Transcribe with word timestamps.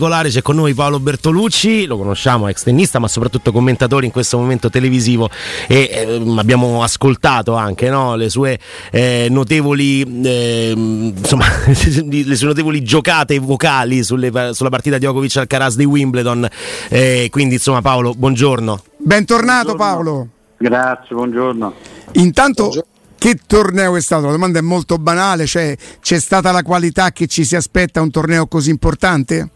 C'è 0.00 0.42
con 0.42 0.54
noi 0.54 0.74
Paolo 0.74 1.00
Bertolucci, 1.00 1.84
lo 1.86 1.96
conosciamo, 1.96 2.46
ex 2.46 2.62
tennista, 2.62 3.00
ma 3.00 3.08
soprattutto 3.08 3.50
commentatore 3.50 4.06
in 4.06 4.12
questo 4.12 4.38
momento 4.38 4.70
televisivo 4.70 5.28
e 5.66 5.90
eh, 5.92 6.34
abbiamo 6.38 6.84
ascoltato 6.84 7.56
anche 7.56 7.90
no, 7.90 8.14
le, 8.14 8.30
sue, 8.30 8.60
eh, 8.92 9.26
notevoli, 9.28 10.22
eh, 10.22 10.72
insomma, 10.76 11.46
le 11.66 12.36
sue 12.36 12.46
notevoli 12.46 12.84
giocate 12.84 13.40
vocali 13.40 14.04
sulle, 14.04 14.30
sulla 14.54 14.68
partita 14.68 14.98
di 14.98 15.04
Djokovic 15.04 15.36
al 15.38 15.48
Caras 15.48 15.74
di 15.74 15.84
Wimbledon. 15.84 16.48
Eh, 16.90 17.26
quindi, 17.32 17.54
insomma, 17.54 17.82
Paolo, 17.82 18.14
buongiorno. 18.14 18.80
Bentornato 18.98 19.74
buongiorno. 19.74 20.04
Paolo. 20.04 20.28
Grazie, 20.58 21.16
buongiorno. 21.16 21.74
Intanto 22.12 22.62
buongiorno. 22.62 22.90
Che 23.18 23.38
torneo 23.48 23.96
è 23.96 24.00
stato? 24.00 24.26
La 24.26 24.30
domanda 24.30 24.60
è 24.60 24.62
molto 24.62 24.96
banale, 24.96 25.44
cioè 25.46 25.76
c'è 26.00 26.20
stata 26.20 26.52
la 26.52 26.62
qualità 26.62 27.10
che 27.10 27.26
ci 27.26 27.44
si 27.44 27.56
aspetta 27.56 27.98
a 27.98 28.04
un 28.04 28.12
torneo 28.12 28.46
così 28.46 28.70
importante? 28.70 29.50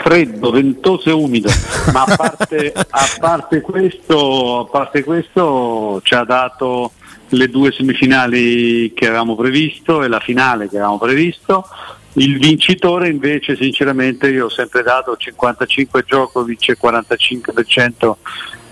Freddo, 0.00 0.50
ventoso 0.50 1.10
e 1.10 1.12
umido, 1.12 1.50
ma 1.92 2.04
a 2.04 2.16
parte, 2.16 2.72
a 2.72 3.08
parte, 3.18 3.60
questo, 3.60 4.60
a 4.60 4.64
parte 4.64 5.04
questo 5.04 6.00
ci 6.02 6.14
ha 6.14 6.24
dato 6.24 6.92
le 7.28 7.48
due 7.48 7.70
semifinali 7.70 8.92
che 8.94 9.06
avevamo 9.06 9.36
previsto 9.36 10.02
e 10.02 10.08
la 10.08 10.18
finale 10.18 10.68
che 10.68 10.76
avevamo 10.76 10.98
previsto. 10.98 11.66
Il 12.14 12.38
vincitore 12.38 13.08
invece 13.08 13.54
sinceramente 13.56 14.28
io 14.28 14.46
ho 14.46 14.48
sempre 14.48 14.82
dato 14.82 15.16
55 15.16 16.02
Djokovic 16.02 16.70
e 16.70 16.78
45% 16.80 18.12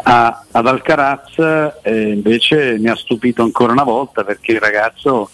a, 0.02 0.44
ad 0.50 0.66
Alcaraz 0.66 1.72
e 1.82 2.10
invece 2.10 2.78
mi 2.78 2.88
ha 2.88 2.96
stupito 2.96 3.42
ancora 3.42 3.72
una 3.72 3.84
volta 3.84 4.24
perché 4.24 4.52
il 4.52 4.60
ragazzo 4.60 5.30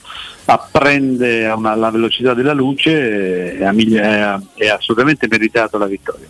apprende 0.47 1.47
alla 1.47 1.91
velocità 1.91 2.34
della 2.34 2.53
luce 2.53 3.56
e 3.56 3.64
ha, 3.64 4.41
è 4.55 4.69
assolutamente 4.69 5.27
meritato 5.28 5.78
la 5.78 5.86
vittoria. 5.86 6.27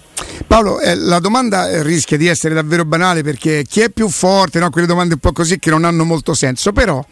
Paolo, 0.46 0.80
eh, 0.80 0.94
la 0.94 1.18
domanda 1.18 1.82
rischia 1.82 2.16
di 2.16 2.26
essere 2.26 2.54
davvero 2.54 2.84
banale 2.84 3.22
perché 3.22 3.64
chi 3.68 3.80
è 3.80 3.90
più 3.90 4.08
forte, 4.08 4.58
no? 4.58 4.70
quelle 4.70 4.86
domande 4.86 5.14
un 5.14 5.20
po' 5.20 5.32
così 5.32 5.58
che 5.58 5.70
non 5.70 5.84
hanno 5.84 6.04
molto 6.04 6.34
senso, 6.34 6.72
però 6.72 7.04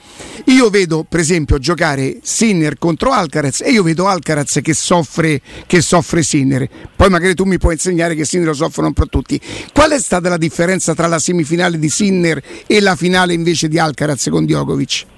io 0.46 0.70
vedo 0.70 1.04
per 1.08 1.20
esempio 1.20 1.58
giocare 1.58 2.18
Sinner 2.22 2.78
contro 2.78 3.10
Alcaraz 3.10 3.62
e 3.62 3.70
io 3.70 3.82
vedo 3.82 4.06
Alcaraz 4.06 4.60
che 4.62 4.74
soffre, 4.74 5.40
che 5.66 5.80
soffre 5.80 6.22
Sinner, 6.22 6.68
poi 6.94 7.08
magari 7.08 7.34
tu 7.34 7.44
mi 7.44 7.58
puoi 7.58 7.74
insegnare 7.74 8.14
che 8.14 8.24
Sinner 8.24 8.48
lo 8.48 8.54
soffrono 8.54 8.88
un 8.88 8.94
po' 8.94 9.06
tutti. 9.06 9.40
Qual 9.72 9.90
è 9.90 9.98
stata 9.98 10.28
la 10.28 10.36
differenza 10.36 10.94
tra 10.94 11.06
la 11.06 11.18
semifinale 11.18 11.78
di 11.78 11.88
Sinner 11.88 12.40
e 12.66 12.80
la 12.80 12.94
finale 12.96 13.34
invece 13.34 13.68
di 13.68 13.78
Alcaraz 13.78 14.28
con 14.30 14.44
Djokovic? 14.44 15.11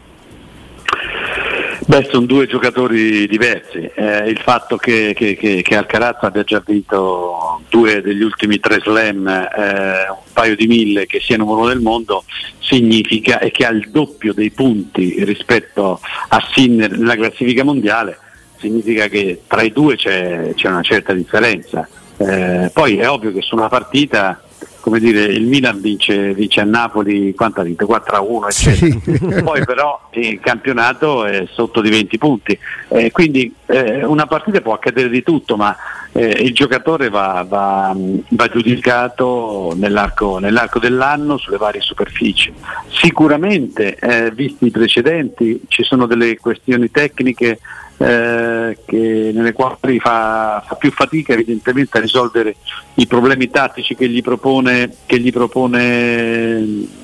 Beh, 1.87 2.09
sono 2.11 2.25
due 2.25 2.47
giocatori 2.47 3.27
diversi. 3.27 3.91
Eh, 3.95 4.31
il 4.31 4.39
fatto 4.39 4.79
che, 4.79 5.13
che, 5.15 5.37
che, 5.37 5.61
che, 5.61 5.77
Alcaraz 5.77 6.17
abbia 6.23 6.43
già 6.43 6.63
vinto 6.65 7.61
due 7.69 8.01
degli 8.01 8.23
ultimi 8.23 8.59
tre 8.59 8.81
slam, 8.81 9.29
eh, 9.29 10.09
un 10.09 10.33
paio 10.33 10.57
di 10.57 10.67
mille 10.67 11.05
che 11.05 11.21
sia 11.21 11.37
numero 11.37 11.59
uno 11.59 11.69
del 11.69 11.81
mondo, 11.81 12.25
significa 12.59 13.39
e 13.39 13.51
che 13.51 13.67
ha 13.67 13.71
il 13.71 13.91
doppio 13.91 14.33
dei 14.33 14.51
punti 14.51 15.23
rispetto 15.25 16.01
a 16.29 16.49
Sinner 16.55 16.91
nella 16.97 17.17
classifica 17.17 17.65
mondiale, 17.65 18.19
significa 18.59 19.09
che 19.09 19.43
tra 19.47 19.61
i 19.61 19.71
due 19.71 19.97
c'è, 19.97 20.53
c'è 20.55 20.69
una 20.69 20.83
certa 20.83 21.13
differenza. 21.13 21.87
Eh, 22.17 22.71
poi 22.73 22.97
è 22.97 23.11
ovvio 23.11 23.31
che 23.31 23.43
su 23.43 23.57
una 23.57 23.69
partita 23.69 24.43
come 24.85 25.01
dire, 25.01 25.23
il 25.23 25.47
Milan 25.47 25.81
vince, 25.81 26.35
vince 26.35 26.61
a 26.61 26.65
Napoli, 26.65 27.35
quanto 27.35 27.63
ha 27.63 27.65
vinto? 27.65 27.87
4 27.87 28.17
a 28.17 28.21
1, 28.21 28.49
eccetera. 28.49 28.99
Sì. 29.03 29.43
Poi 29.43 29.65
però 29.65 29.99
il 30.11 30.39
campionato 30.41 31.25
è 31.25 31.49
sotto 31.51 31.81
di 31.81 31.89
20 31.89 32.19
punti, 32.19 32.59
eh, 32.89 33.11
quindi 33.11 33.51
eh, 33.65 34.05
una 34.05 34.27
partita 34.27 34.61
può 34.61 34.75
accadere 34.75 35.09
di 35.09 35.23
tutto, 35.23 35.57
ma 35.57 35.75
eh, 36.13 36.27
il 36.27 36.53
giocatore 36.53 37.09
va, 37.09 37.47
va, 37.49 37.97
va 37.97 38.49
giudicato 38.49 39.73
nell'arco, 39.75 40.39
nell'arco, 40.39 40.79
dell'anno 40.79 41.39
sulle 41.39 41.57
varie 41.57 41.81
superfici. 41.81 42.53
Sicuramente, 42.89 43.97
eh, 43.97 44.31
visti 44.33 44.67
i 44.67 44.71
precedenti, 44.71 45.63
ci 45.69 45.83
sono 45.83 46.05
delle 46.05 46.37
questioni 46.37 46.91
tecniche 46.91 47.59
eh, 47.99 48.79
che, 48.85 49.31
nelle 49.33 49.53
quali 49.53 50.01
fa, 50.01 50.63
fa, 50.67 50.75
più 50.75 50.91
fatica 50.91 51.33
evidentemente 51.33 51.99
a 51.99 52.01
risolvere 52.01 52.57
i 52.95 53.07
problemi 53.07 53.51
tattici 53.51 53.95
che 53.95 54.09
gli 54.09 54.23
propone, 54.23 54.95
che 55.07 55.21
gli 55.21 55.33
propone 55.33 57.03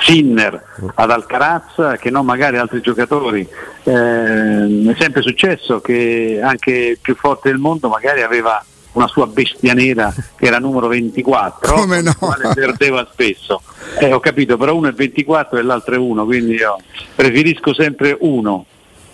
Sinner 0.00 0.62
ad 0.94 1.10
Alcaraz 1.10 1.98
che 2.00 2.10
non 2.10 2.24
magari 2.24 2.56
altri 2.58 2.80
giocatori. 2.80 3.46
Eh, 3.84 3.92
è 3.92 4.94
sempre 4.98 5.22
successo 5.22 5.80
che 5.80 6.40
anche 6.42 6.70
il 6.70 6.98
più 7.00 7.14
forte 7.14 7.50
del 7.50 7.58
mondo 7.58 7.88
magari 7.88 8.22
aveva 8.22 8.64
una 8.92 9.06
sua 9.06 9.26
bestia 9.26 9.72
nera 9.72 10.12
che 10.36 10.46
era 10.46 10.58
numero 10.58 10.86
24, 10.88 11.72
Come 11.74 12.02
no? 12.02 12.14
quale 12.18 12.52
perdeva 12.54 13.06
spesso. 13.10 13.62
Eh, 13.98 14.12
ho 14.12 14.20
capito, 14.20 14.56
però 14.56 14.74
uno 14.74 14.88
è 14.88 14.92
24 14.92 15.58
e 15.58 15.62
l'altro 15.62 15.94
è 15.94 15.98
uno, 15.98 16.24
quindi 16.24 16.54
io 16.54 16.78
preferisco 17.14 17.72
sempre 17.74 18.16
uno 18.20 18.66
eh, 18.66 18.71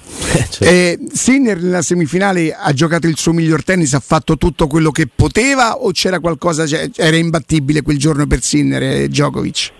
certo. 0.50 0.64
eh, 0.64 0.98
Sinner 1.12 1.60
nella 1.60 1.82
semifinale 1.82 2.54
ha 2.54 2.72
giocato 2.72 3.06
il 3.06 3.16
suo 3.16 3.32
miglior 3.32 3.62
tennis, 3.62 3.94
ha 3.94 4.00
fatto 4.00 4.36
tutto 4.36 4.66
quello 4.66 4.90
che 4.90 5.08
poteva 5.12 5.76
o 5.76 5.90
c'era 5.92 6.20
qualcosa, 6.20 6.66
cioè, 6.66 6.90
era 6.96 7.16
imbattibile 7.16 7.82
quel 7.82 7.98
giorno 7.98 8.26
per 8.26 8.42
Sinner 8.42 8.82
e 8.82 9.08
Djokovic? 9.08 9.72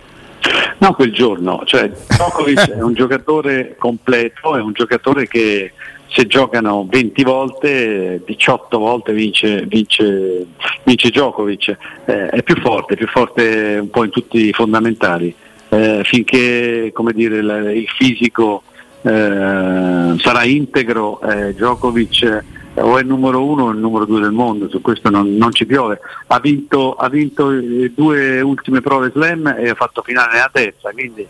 No, 0.78 0.94
quel 0.94 1.12
giorno, 1.12 1.62
cioè 1.64 1.90
Djokovic 1.90 2.70
è 2.70 2.82
un 2.82 2.94
giocatore 2.94 3.74
completo, 3.78 4.56
è 4.56 4.60
un 4.60 4.72
giocatore 4.72 5.26
che 5.26 5.72
se 6.08 6.26
giocano 6.26 6.86
20 6.88 7.22
volte, 7.24 8.22
18 8.24 8.78
volte 8.78 9.12
vince, 9.12 9.64
vince, 9.66 10.46
vince 10.84 11.10
Djokovic, 11.10 11.76
eh, 12.06 12.28
è 12.28 12.42
più 12.42 12.56
forte, 12.60 12.96
più 12.96 13.08
forte 13.08 13.78
un 13.80 13.90
po' 13.90 14.04
in 14.04 14.10
tutti 14.10 14.48
i 14.48 14.52
fondamentali, 14.52 15.34
eh, 15.68 16.02
finché 16.04 16.92
dire, 17.12 17.38
il, 17.38 17.72
il 17.76 17.88
fisico 17.88 18.62
eh, 19.02 20.14
sarà 20.18 20.44
integro, 20.44 21.20
eh, 21.20 21.54
Djokovic 21.54 22.22
eh, 22.22 22.80
o 22.80 22.96
è 22.96 23.00
il 23.00 23.06
numero 23.06 23.44
uno 23.44 23.64
o 23.64 23.70
il 23.70 23.78
numero 23.78 24.04
due 24.04 24.20
del 24.20 24.32
mondo, 24.32 24.68
su 24.68 24.80
questo 24.80 25.10
non, 25.10 25.36
non 25.36 25.52
ci 25.52 25.66
piove. 25.66 26.00
Ha 26.26 26.40
vinto, 26.40 26.94
ha 26.94 27.08
vinto 27.08 27.48
le 27.48 27.92
due 27.94 28.40
ultime 28.40 28.80
prove 28.80 29.10
slam 29.10 29.46
e 29.58 29.68
ha 29.68 29.74
fatto 29.74 30.02
finale 30.02 30.32
nella 30.34 30.50
terza, 30.52 30.90
quindi 30.90 31.26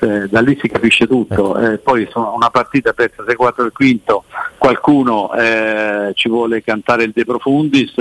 eh, 0.00 0.28
da 0.28 0.40
lì 0.40 0.58
si 0.60 0.68
capisce 0.68 1.06
tutto. 1.06 1.56
Eh, 1.58 1.78
poi 1.78 2.08
sono 2.10 2.34
una 2.34 2.50
partita 2.50 2.92
persa 2.92 3.22
6-4 3.22 3.62
al 3.62 3.72
quinto, 3.72 4.24
qualcuno 4.58 5.32
eh, 5.34 6.12
ci 6.14 6.28
vuole 6.28 6.62
cantare 6.62 7.04
il 7.04 7.12
De 7.14 7.24
Profundis 7.24 7.94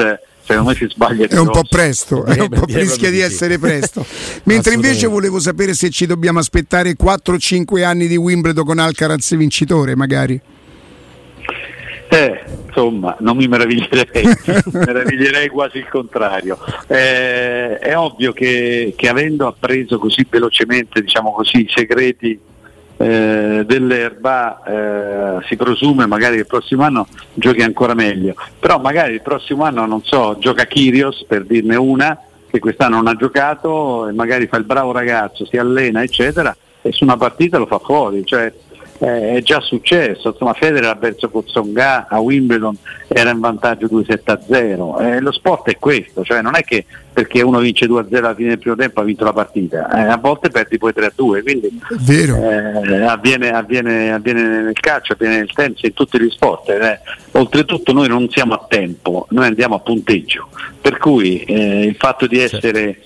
secondo 0.51 0.69
me 0.69 0.75
si 0.75 0.87
sbaglia 0.89 1.27
è 1.27 1.37
un 1.37 1.49
po' 1.49 1.63
presto 1.67 2.25
è 2.25 2.39
un 2.41 2.49
po' 2.49 2.65
rischia 2.67 3.09
di 3.09 3.19
essere 3.19 3.57
presto. 3.57 4.05
Mentre 4.43 4.73
invece 4.73 5.07
volevo 5.07 5.39
sapere 5.39 5.73
se 5.73 5.89
ci 5.89 6.05
dobbiamo 6.05 6.39
aspettare 6.39 6.95
4-5 6.95 7.83
anni 7.83 8.07
di 8.07 8.15
Wimbledon 8.15 8.65
con 8.65 8.79
Alcaraz 8.79 9.35
vincitore 9.35 9.95
magari. 9.95 10.39
Eh, 12.13 12.43
insomma, 12.67 13.15
non 13.21 13.37
mi 13.37 13.47
meraviglierei, 13.47 14.23
meraviglierei 14.73 15.47
quasi 15.47 15.77
il 15.77 15.87
contrario. 15.87 16.57
Eh, 16.87 17.77
è 17.77 17.97
ovvio 17.97 18.33
che, 18.33 18.93
che, 18.97 19.07
avendo 19.07 19.47
appreso 19.47 19.97
così 19.97 20.27
velocemente, 20.29 21.01
diciamo 21.01 21.31
così, 21.31 21.61
i 21.61 21.71
segreti 21.73 22.37
eh, 23.01 23.63
dell'erba 23.65 24.61
eh, 24.63 25.45
si 25.47 25.55
presume 25.55 26.05
magari 26.05 26.37
il 26.37 26.45
prossimo 26.45 26.83
anno 26.83 27.07
giochi 27.33 27.61
ancora 27.61 27.93
meglio, 27.93 28.35
però 28.59 28.79
magari 28.79 29.13
il 29.13 29.21
prossimo 29.21 29.63
anno 29.63 29.85
non 29.85 30.03
so, 30.03 30.37
gioca 30.39 30.65
Kirios 30.65 31.25
per 31.27 31.45
dirne 31.45 31.75
una 31.75 32.17
che 32.49 32.59
quest'anno 32.59 32.97
non 32.97 33.07
ha 33.07 33.15
giocato 33.15 34.07
e 34.07 34.11
magari 34.11 34.47
fa 34.47 34.57
il 34.57 34.65
bravo 34.65 34.91
ragazzo, 34.91 35.45
si 35.45 35.57
allena 35.57 36.03
eccetera 36.03 36.55
e 36.81 36.91
su 36.91 37.03
una 37.03 37.17
partita 37.17 37.57
lo 37.57 37.65
fa 37.65 37.79
fuori, 37.79 38.25
cioè, 38.25 38.51
eh, 38.99 39.35
è 39.35 39.41
già 39.41 39.59
successo, 39.61 40.29
insomma 40.29 40.53
Federer 40.53 40.89
ha 40.89 40.95
perso 40.95 41.29
con 41.29 41.43
Tsonga 41.43 42.07
a 42.07 42.19
Wimbledon 42.19 42.75
era 43.07 43.31
in 43.31 43.39
vantaggio 43.39 43.87
2-7-0, 43.87 45.01
eh, 45.01 45.19
lo 45.21 45.31
sport 45.31 45.69
è 45.69 45.77
questo, 45.77 46.23
cioè 46.23 46.41
non 46.41 46.55
è 46.55 46.63
che 46.63 46.85
perché 47.13 47.41
uno 47.41 47.59
vince 47.59 47.87
2-0 47.87 48.15
alla 48.15 48.35
fine 48.35 48.49
del 48.49 48.59
primo 48.59 48.75
tempo 48.75 49.01
ha 49.01 49.03
vinto 49.03 49.23
la 49.23 49.33
partita, 49.33 49.89
eh, 49.89 50.09
a 50.09 50.17
volte 50.17 50.49
perdi 50.49 50.77
poi 50.77 50.93
3-2, 50.95 51.43
quindi 51.43 51.81
eh, 52.09 53.03
avviene, 53.03 53.51
avviene, 53.51 54.13
avviene, 54.13 54.61
nel 54.61 54.79
calcio, 54.79 55.13
avviene 55.13 55.37
nel 55.37 55.51
tennis, 55.53 55.81
in 55.81 55.93
tutti 55.93 56.19
gli 56.19 56.29
sport, 56.29 56.69
eh. 56.69 56.99
oltretutto 57.31 57.91
noi 57.91 58.07
non 58.07 58.29
siamo 58.29 58.53
a 58.53 58.65
tempo, 58.67 59.27
noi 59.31 59.45
andiamo 59.45 59.75
a 59.75 59.79
punteggio, 59.79 60.49
per 60.79 60.97
cui 60.97 61.41
eh, 61.43 61.85
il 61.85 61.95
fatto 61.95 62.27
di 62.27 62.39
essere 62.39 62.97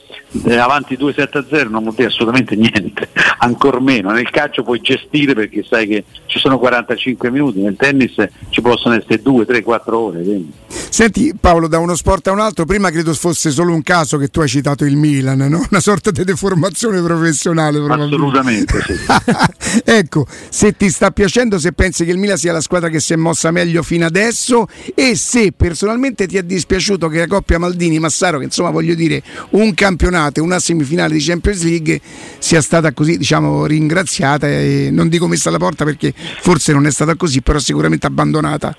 eh, 0.44 0.56
avanti 0.56 0.98
2-7-0 0.98 1.70
non 1.70 1.84
vuol 1.84 1.96
dire 1.96 2.10
assolutamente 2.10 2.56
niente, 2.58 3.10
ancor 3.40 3.82
meno. 3.82 4.12
Nel 4.12 4.30
calcio 4.30 4.64
puoi 4.64 4.82
gestire 4.82 5.34
perché 5.34 5.64
sai 5.64 5.88
che 5.88 6.04
ci 6.26 6.40
sono 6.40 6.60
45 6.60 7.32
minuti, 7.32 7.62
nel 7.62 7.76
tennis 7.76 8.16
ci 8.50 8.62
possono 8.62 8.96
essere 8.96 9.22
2, 9.22 9.46
3, 9.46 9.64
4 9.64 9.98
ore. 9.98 10.22
Quindi. 10.22 10.52
Senti 10.90 11.34
Paolo, 11.40 11.68
da 11.68 11.80
uno 11.80 11.96
sport 11.96 12.28
a 12.28 12.32
un 12.32 12.40
altro, 12.40 12.66
prima 12.66 12.90
credo 12.90 13.14
fosse 13.14 13.52
solo 13.52 13.74
un 13.74 13.84
caso 13.84 14.18
che 14.18 14.28
tu 14.30 14.42
hai 14.42 14.48
citato 14.48 14.84
il 14.86 14.98
Milan, 14.98 15.38
no? 15.38 15.66
una 15.70 15.80
sorta 15.80 16.12
di 16.12 16.24
deformazione 16.24 17.02
professionale. 17.02 17.80
Assolutamente 17.88 18.82
sì. 18.82 18.94
ecco, 19.84 20.26
se 20.50 20.76
ti 20.76 20.90
sta 20.90 21.12
piacendo, 21.12 21.60
se 21.60 21.72
pensi 21.72 22.04
che 22.04 22.12
il 22.12 22.18
Milan 22.18 22.38
sia 22.38 22.52
la 22.52 22.62
squadra 22.62 22.90
che 22.90 23.00
si 23.00 23.14
è 23.14 23.16
mossa 23.16 23.52
meglio 23.52 23.84
fino 23.84 24.06
adesso 24.06 24.68
e 24.94 25.16
se 25.16 25.54
personalmente 25.56 26.28
ti 26.28 26.38
è 26.38 26.44
dispiaciuto 26.44 27.08
che 27.08 27.20
la 27.20 27.28
coppia 27.28 27.60
Maldini-Massaro, 27.60 28.40
che 28.40 28.46
insomma 28.46 28.70
voglio 28.70 28.96
dire 28.96 29.22
un 29.52 29.74
campionato 29.74 30.14
giornate, 30.16 30.40
una 30.40 30.60
semifinale 30.60 31.14
di 31.14 31.22
Champions 31.22 31.64
League 31.64 32.02
sia 32.40 32.62
stata 32.62 32.94
così 32.94 33.18
diciamo 33.18 33.66
ringraziata 33.66 34.48
e 34.48 34.90
non 34.92 35.10
dico 35.10 35.28
messa 35.28 35.50
alla 35.50 35.58
porta 35.58 35.84
perché 35.84 36.14
forse 36.16 36.72
non 36.72 36.86
è 36.86 36.92
stata 36.92 37.16
così, 37.16 37.42
però 37.42 37.60
sicuramente 37.60 38.08
abbandonata. 38.08 38.76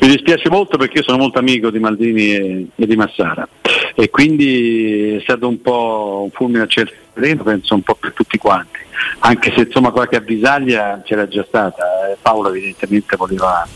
Mi 0.00 0.08
dispiace 0.08 0.48
molto 0.48 0.76
perché 0.76 0.98
io 0.98 1.04
sono 1.04 1.18
molto 1.18 1.38
amico 1.38 1.70
di 1.70 1.78
Maldini 1.78 2.34
e, 2.34 2.66
e 2.74 2.86
di 2.86 2.96
Massara 2.96 3.48
e 3.94 4.10
quindi 4.10 5.16
è 5.16 5.20
stato 5.20 5.48
un 5.48 5.60
po' 5.60 6.22
un 6.24 6.30
fulmine 6.30 6.64
a 6.64 6.66
cielo 6.66 6.90
penso 7.14 7.74
un 7.74 7.82
po' 7.82 7.94
per 7.94 8.12
tutti 8.12 8.38
quanti, 8.38 8.78
anche 9.20 9.52
se 9.54 9.62
insomma 9.62 9.90
qualche 9.90 10.16
avvisaglia 10.16 11.02
c'era 11.04 11.28
già 11.28 11.44
stata, 11.46 12.10
eh, 12.10 12.16
Paolo 12.20 12.48
evidentemente 12.48 13.16
voleva, 13.16 13.66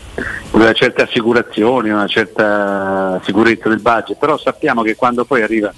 voleva 0.49 0.73
certe 0.73 1.03
assicurazioni, 1.03 1.91
una 1.91 2.07
certa 2.07 3.21
sicurezza 3.23 3.69
del 3.69 3.79
budget, 3.79 4.17
però 4.17 4.37
sappiamo 4.37 4.81
che 4.81 4.95
quando 4.95 5.23
poi 5.23 5.43
arriva 5.43 5.71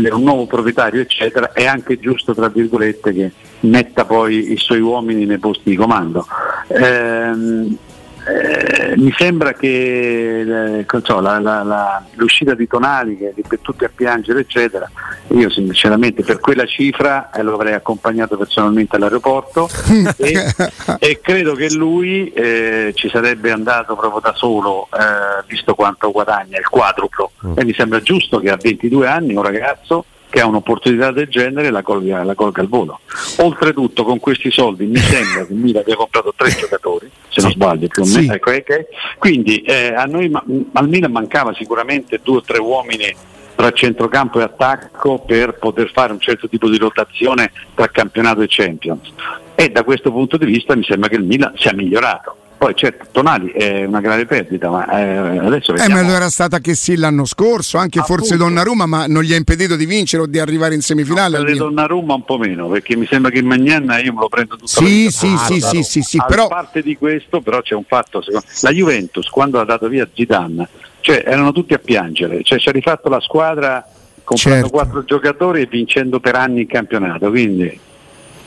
dire, 0.00 0.14
un 0.14 0.22
nuovo 0.22 0.46
proprietario, 0.46 1.00
eccetera, 1.00 1.52
è 1.52 1.66
anche 1.66 1.98
giusto, 1.98 2.34
tra 2.34 2.48
virgolette, 2.48 3.12
che 3.12 3.32
metta 3.60 4.04
poi 4.04 4.52
i 4.52 4.56
suoi 4.56 4.80
uomini 4.80 5.26
nei 5.26 5.38
posti 5.38 5.70
di 5.70 5.76
comando. 5.76 6.26
Ehm, 6.68 7.76
eh, 8.24 8.94
mi 8.96 9.12
sembra 9.16 9.52
che 9.52 10.78
eh, 10.80 10.86
so, 11.02 11.20
la, 11.20 11.38
la, 11.40 11.62
la, 11.62 12.04
l'uscita 12.14 12.54
di 12.54 12.66
Tonali, 12.66 13.16
che 13.16 13.34
per 13.46 13.58
tutti 13.60 13.84
a 13.84 13.90
piangere, 13.92 14.40
eccetera, 14.40 14.88
io 15.28 15.50
sinceramente 15.50 16.22
per 16.22 16.38
quella 16.38 16.64
cifra 16.66 17.30
eh, 17.30 17.42
lo 17.42 17.54
avrei 17.54 17.74
accompagnato 17.74 18.36
personalmente 18.36 18.96
all'aeroporto 18.96 19.68
e, 20.18 20.54
e, 20.98 21.20
credo 21.20 21.54
che 21.54 21.72
lui 21.72 22.30
eh, 22.32 22.92
ci 22.94 23.08
sarebbe 23.08 23.50
andato 23.50 23.96
proprio 23.96 24.20
da 24.20 24.32
solo, 24.34 24.88
eh, 24.92 25.44
visto 25.48 25.74
quanto 25.74 26.10
guadagna, 26.12 26.58
il 26.58 26.68
quadruplo. 26.68 27.32
Mm. 27.46 27.52
E 27.56 27.64
mi 27.64 27.74
sembra 27.74 28.00
giusto 28.00 28.38
che 28.38 28.50
a 28.50 28.58
22 28.60 29.06
anni 29.08 29.34
un 29.34 29.42
ragazzo 29.42 30.04
che 30.32 30.40
ha 30.40 30.46
un'opportunità 30.46 31.12
del 31.12 31.28
genere 31.28 31.70
la 31.70 31.82
colga, 31.82 32.24
la 32.24 32.34
colga 32.34 32.62
al 32.62 32.68
volo. 32.68 33.00
Oltretutto 33.40 34.02
con 34.02 34.18
questi 34.18 34.50
soldi 34.50 34.86
mi 34.86 34.96
sembra 34.96 35.44
che 35.44 35.52
Mila 35.52 35.80
abbia 35.80 35.94
comprato 35.94 36.32
tre 36.34 36.48
giocatori, 36.48 37.10
se 37.28 37.40
sì. 37.40 37.40
non 37.42 37.50
sbaglio 37.50 37.86
più 37.88 38.02
o 38.02 38.06
meno. 38.06 38.20
Sì. 38.22 38.28
Ecco, 38.30 38.50
ecco. 38.50 38.74
Quindi 39.18 39.60
eh, 39.60 39.92
a 39.94 40.04
noi 40.04 40.32
al 40.72 40.88
Milan 40.88 41.12
mancava 41.12 41.52
sicuramente 41.52 42.18
due 42.22 42.38
o 42.38 42.40
tre 42.40 42.58
uomini 42.58 43.14
tra 43.54 43.70
centrocampo 43.72 44.40
e 44.40 44.44
attacco 44.44 45.18
per 45.18 45.58
poter 45.58 45.90
fare 45.92 46.14
un 46.14 46.18
certo 46.18 46.48
tipo 46.48 46.70
di 46.70 46.78
rotazione 46.78 47.52
tra 47.74 47.88
campionato 47.88 48.40
e 48.40 48.46
Champions. 48.48 49.12
E 49.54 49.68
da 49.68 49.84
questo 49.84 50.10
punto 50.10 50.38
di 50.38 50.46
vista 50.46 50.74
mi 50.74 50.82
sembra 50.82 51.10
che 51.10 51.16
il 51.16 51.24
Milan 51.24 51.52
sia 51.56 51.74
migliorato. 51.74 52.36
Poi 52.62 52.74
certo, 52.76 53.06
Tonali 53.10 53.50
è 53.50 53.84
una 53.84 54.00
grave 54.00 54.24
perdita, 54.24 54.70
ma 54.70 54.86
eh, 54.86 55.38
adesso 55.38 55.72
vediamo. 55.72 55.98
Eh, 55.98 56.02
ma 56.04 56.08
lo 56.08 56.14
era 56.14 56.30
stata 56.30 56.60
che 56.60 56.76
sì 56.76 56.94
l'anno 56.94 57.24
scorso, 57.24 57.76
anche 57.76 57.98
Appunto. 57.98 58.22
forse 58.22 58.36
Donnarumma, 58.36 58.86
ma 58.86 59.06
non 59.08 59.24
gli 59.24 59.32
ha 59.32 59.36
impedito 59.36 59.74
di 59.74 59.84
vincere 59.84 60.22
o 60.22 60.26
di 60.26 60.38
arrivare 60.38 60.76
in 60.76 60.80
semifinale. 60.80 61.42
No, 61.42 61.56
Donnarumma 61.56 62.14
un 62.14 62.24
po' 62.24 62.38
meno, 62.38 62.68
perché 62.68 62.94
mi 62.94 63.04
sembra 63.06 63.32
che 63.32 63.42
Magnan 63.42 63.82
io 64.04 64.12
me 64.12 64.20
lo 64.20 64.28
prendo 64.28 64.54
tutto 64.54 64.68
Sì, 64.68 65.10
sì, 65.10 65.36
sì, 65.38 65.60
sì, 65.60 65.82
sì, 65.82 66.02
sì, 66.02 66.22
però... 66.24 66.44
A 66.44 66.48
parte 66.48 66.82
di 66.82 66.96
questo, 66.96 67.40
però 67.40 67.60
c'è 67.62 67.74
un 67.74 67.82
fatto, 67.84 68.22
secondo... 68.22 68.46
la 68.60 68.70
Juventus 68.70 69.26
quando 69.26 69.58
ha 69.58 69.64
dato 69.64 69.88
via 69.88 70.08
Zidane, 70.14 70.68
cioè 71.00 71.24
erano 71.26 71.50
tutti 71.50 71.74
a 71.74 71.78
piangere, 71.78 72.44
cioè 72.44 72.60
ci 72.60 72.68
ha 72.68 72.72
rifatto 72.72 73.08
la 73.08 73.20
squadra 73.20 73.84
comprando 74.22 74.68
certo. 74.68 74.70
quattro 74.70 75.02
giocatori 75.02 75.62
e 75.62 75.66
vincendo 75.66 76.20
per 76.20 76.36
anni 76.36 76.60
il 76.60 76.68
campionato, 76.68 77.28
quindi 77.28 77.76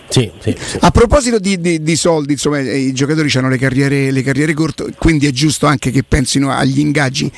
sì, 0.07 0.31
sì, 0.39 0.55
sì. 0.57 0.77
A 0.81 0.91
proposito 0.91 1.39
di, 1.39 1.59
di, 1.59 1.81
di, 1.81 1.95
soldi, 1.95 2.33
insomma, 2.33 2.59
eh, 2.59 2.77
i 2.77 2.93
giocatori 2.93 3.29
hanno 3.35 3.49
le 3.49 3.57
carriere, 3.57 4.11
le 4.11 4.21
carriere, 4.21 4.53
corte, 4.53 4.93
quindi 4.97 5.27
è 5.27 5.31
giusto 5.31 5.65
anche 5.65 5.91
che 5.91 6.03
pensino 6.03 6.51
agli 6.51 6.79
ingaggi. 6.79 7.31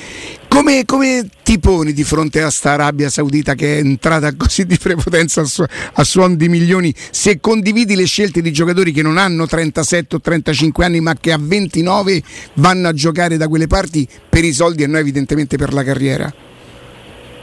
Come, 0.48 0.86
come, 0.86 1.28
ti 1.44 1.60
poni 1.60 1.94
di 1.94 2.04
fronte 2.04 2.42
a 2.42 2.50
sta 2.50 2.72
Arabia 2.72 3.10
Saudita 3.10 3.54
che 3.54 3.76
è 3.76 3.80
entrata 3.80 4.36
così 4.36 4.66
di 4.66 4.78
prepotenza 4.78 5.42
a, 5.42 5.46
su, 5.46 5.64
a 5.94 6.04
suon 6.04 6.36
di 6.36 6.50
milioni? 6.50 6.94
Se 7.12 7.40
condividi 7.40 7.96
le 7.96 8.06
scelte 8.06 8.42
di 8.42 8.52
giocatori 8.52 8.92
che 8.92 9.02
non 9.02 9.18
hanno 9.18 9.46
37 9.46 10.16
o 10.16 10.22
35 10.22 10.86
anni 10.86 11.00
ma 11.00 11.16
che 11.16 11.32
a 11.32 11.38
29 11.40 12.22
vanno 12.56 12.88
a 12.88 12.94
giocare 12.94 13.38
da 13.38 13.48
quelle 13.48 13.68
parti 13.68 14.08
per 14.30 14.44
i 14.44 14.54
soldi 14.54 14.84
e 14.84 14.88
non 14.88 14.98
evidentemente 14.98 15.58
per 15.58 15.74
la 15.74 15.84
carriera? 15.84 16.47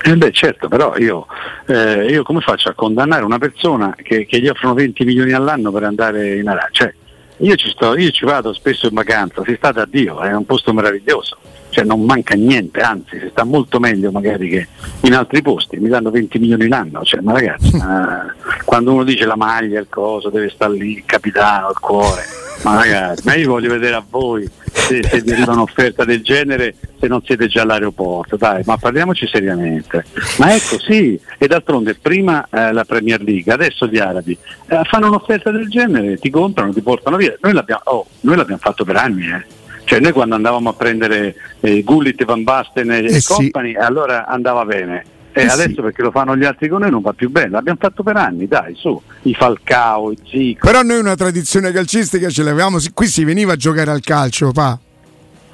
Eh 0.07 0.17
beh 0.19 0.33
certo, 0.33 0.69
però 0.69 0.99
io, 0.99 1.27
eh, 1.67 2.05
io, 2.05 2.23
come 2.25 2.41
faccio 2.43 2.69
a 2.69 2.75
condannare 2.75 3.25
una 3.25 3.39
persona 3.39 3.97
che, 3.97 4.27
che, 4.27 4.39
gli 4.39 4.49
offrono 4.49 4.75
20 4.75 5.03
milioni 5.03 5.33
all'anno 5.33 5.73
per 5.73 5.85
andare 5.85 6.37
in 6.37 6.47
Arabia? 6.47 6.69
Cioè, 6.73 6.95
io 7.39 7.55
ci, 7.55 7.71
sto, 7.71 7.97
io 7.97 8.11
ci 8.11 8.27
vado 8.27 8.53
spesso 8.53 8.87
in 8.87 8.93
vacanza, 8.93 9.43
si 9.47 9.55
sta 9.57 9.73
da 9.73 9.87
Dio, 9.87 10.21
è 10.21 10.35
un 10.35 10.45
posto 10.45 10.75
meraviglioso, 10.75 11.39
cioè 11.71 11.85
non 11.85 12.03
manca 12.05 12.35
niente, 12.35 12.83
anzi 12.83 13.19
si 13.19 13.29
sta 13.31 13.45
molto 13.45 13.79
meglio 13.79 14.11
magari 14.11 14.51
che 14.51 14.69
in 15.05 15.15
altri 15.15 15.41
posti, 15.41 15.79
mi 15.79 15.89
danno 15.89 16.11
20 16.11 16.39
milioni 16.39 16.69
l'anno, 16.69 17.03
cioè, 17.03 17.23
ma 17.23 17.33
ragazzi, 17.33 17.75
ma, 17.75 18.27
quando 18.67 18.93
uno 18.93 19.05
dice 19.05 19.25
la 19.25 19.37
maglia, 19.37 19.81
il 19.81 19.87
coso, 19.89 20.29
deve 20.29 20.51
stare 20.51 20.75
lì, 20.75 20.99
il 20.99 21.05
capitano, 21.07 21.71
il 21.71 21.79
cuore, 21.79 22.25
ma 22.63 22.77
ragazzi, 22.77 23.23
ma 23.25 23.35
io 23.35 23.49
voglio 23.49 23.71
vedere 23.71 23.95
a 23.95 24.05
voi 24.09 24.49
se, 24.73 25.03
se 25.03 25.21
vi 25.21 25.33
arriva 25.33 25.53
un'offerta 25.53 26.05
del 26.05 26.23
genere 26.23 26.75
se 26.99 27.07
non 27.07 27.23
siete 27.25 27.47
già 27.47 27.63
all'aeroporto, 27.63 28.37
dai, 28.37 28.63
ma 28.65 28.77
parliamoci 28.77 29.27
seriamente. 29.27 30.05
Ma 30.39 30.55
è 30.55 30.59
così, 30.69 31.19
e 31.39 31.47
d'altronde 31.47 31.95
prima 31.95 32.47
eh, 32.51 32.73
la 32.73 32.85
Premier 32.85 33.21
League, 33.23 33.53
adesso 33.53 33.87
gli 33.87 33.99
arabi 33.99 34.37
eh, 34.69 34.81
fanno 34.85 35.09
un'offerta 35.09 35.51
del 35.51 35.69
genere, 35.69 36.19
ti 36.19 36.31
comprano, 36.31 36.73
ti 36.73 36.81
portano 36.81 37.17
via. 37.17 37.35
Noi 37.41 37.53
l'abbiamo, 37.53 37.83
oh, 37.85 38.07
noi 38.21 38.37
l'abbiamo 38.37 38.61
fatto 38.61 38.85
per 38.85 38.97
anni, 38.97 39.27
eh. 39.27 39.63
Cioè 39.85 40.01
noi 40.01 40.13
quando 40.13 40.35
andavamo 40.35 40.71
a 40.71 40.73
prendere 40.73 41.35
eh, 41.61 41.83
Gullit, 41.83 42.25
Van 42.25 42.43
Basten 42.43 42.91
e 42.91 43.05
eh 43.05 43.23
company, 43.23 43.73
sì. 43.73 43.77
allora 43.77 44.27
andava 44.27 44.65
bene. 44.65 45.05
E 45.37 45.43
eh 45.43 45.47
adesso 45.47 45.69
sì. 45.69 45.81
perché 45.81 46.01
lo 46.01 46.13
fanno 46.13 46.37
gli 46.37 46.45
altri 46.45 46.69
con 46.69 46.83
noi 46.83 46.91
non 46.91 47.03
va 47.03 47.13
più 47.13 47.29
bene, 47.29 47.51
l'abbiamo 47.51 47.79
fatto 47.81 48.05
per 48.05 48.17
anni, 48.17 48.47
dai, 48.47 48.73
su, 48.77 49.01
i 49.23 49.35
Falcao, 49.35 50.13
i 50.13 50.19
Zico. 50.25 50.65
Però 50.65 50.83
noi 50.83 51.01
una 51.01 51.17
tradizione 51.17 51.73
calcistica 51.73 52.29
ce 52.29 52.45
l'avevamo, 52.45 52.79
qui 52.95 53.07
si 53.09 53.25
veniva 53.25 53.55
a 53.55 53.57
giocare 53.57 53.91
al 53.91 54.01
calcio, 54.01 54.53
pa. 54.53 54.79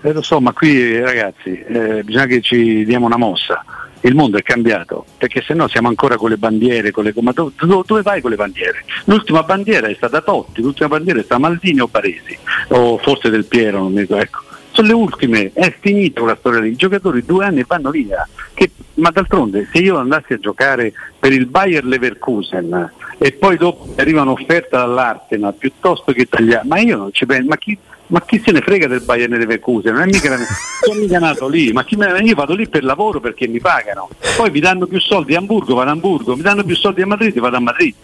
Eh, 0.03 0.13
lo 0.13 0.21
so, 0.21 0.39
ma 0.39 0.53
qui 0.53 1.01
ragazzi 1.01 1.59
eh, 1.63 2.03
bisogna 2.05 2.27
che 2.27 2.43
ci 2.43 2.85
diamo 2.85 3.07
una 3.07 3.17
mossa. 3.17 3.65
Il 4.03 4.15
mondo 4.15 4.37
è 4.37 4.43
cambiato, 4.43 5.07
perché 5.17 5.43
se 5.43 5.55
no 5.55 5.67
siamo 5.69 5.89
ancora 5.89 6.17
con 6.17 6.29
le 6.29 6.37
bandiere, 6.37 6.91
con 6.91 7.05
le... 7.05 7.15
ma 7.21 7.33
dove, 7.33 7.53
dove 7.59 8.03
vai 8.03 8.21
con 8.21 8.31
le 8.31 8.37
bandiere? 8.37 8.85
L'ultima 9.05 9.43
bandiera 9.43 9.89
è 9.89 9.95
stata 9.95 10.21
Totti, 10.21 10.61
l'ultima 10.61 10.89
bandiera 10.89 11.21
è 11.21 11.23
stata 11.23 11.41
Maldini 11.41 11.81
o 11.81 11.87
Paresi, 11.87 12.37
o 12.69 12.99
forse 12.99 13.31
Del 13.31 13.47
Piero, 13.47 13.79
non 13.79 13.93
mi 13.93 14.01
ricordo. 14.01 14.23
Ecco. 14.23 14.41
Sono 14.73 14.87
le 14.87 14.95
ultime, 14.95 15.51
è 15.53 15.75
finita 15.81 16.21
quella 16.21 16.37
storia 16.39 16.61
lì, 16.61 16.71
i 16.71 16.77
giocatori 16.77 17.25
due 17.25 17.45
anni 17.45 17.65
vanno 17.67 17.91
via. 17.91 18.27
Che, 18.61 18.71
ma 18.97 19.09
d'altronde 19.09 19.67
se 19.73 19.79
io 19.79 19.97
andassi 19.97 20.35
a 20.35 20.39
giocare 20.39 20.93
per 21.19 21.33
il 21.33 21.47
Bayer 21.47 21.83
Leverkusen 21.83 22.93
e 23.17 23.33
poi 23.33 23.57
dopo 23.57 23.89
arriva 23.97 24.21
un'offerta 24.21 24.81
dall'Arsenal 24.81 25.55
piuttosto 25.55 26.13
che 26.13 26.27
tagliare, 26.29 26.67
ma 26.69 26.79
io 26.79 26.99
non 26.99 27.11
ci 27.11 27.25
penso, 27.25 27.49
ma 27.49 27.57
chi, 27.57 27.79
ma 28.09 28.21
chi 28.21 28.39
se 28.45 28.53
ne 28.53 28.61
frega 28.61 28.87
del 28.87 29.01
Bayern 29.01 29.33
Leverkusen? 29.33 29.95
Non 29.95 30.03
è 30.03 30.05
mica, 30.05 30.37
sono 30.83 31.01
mica 31.01 31.19
nato 31.19 31.49
lì, 31.49 31.73
ma 31.73 31.87
me, 31.97 32.19
io 32.21 32.35
vado 32.35 32.55
lì 32.55 32.69
per 32.69 32.85
lavoro 32.85 33.19
perché 33.19 33.49
mi 33.49 33.61
pagano. 33.61 34.11
Poi 34.37 34.51
mi 34.51 34.61
danno 34.61 34.85
più 34.85 35.01
soldi 35.01 35.35
a 35.35 35.39
Hamburgo, 35.39 35.75
vado 35.75 35.89
a 35.89 35.93
Hamburgo, 35.93 36.37
mi 36.37 36.43
danno 36.43 36.63
più 36.63 36.77
soldi 36.77 37.01
a 37.01 37.07
Madrid, 37.07 37.39
vado 37.39 37.57
a 37.57 37.61
Madrid. 37.61 37.95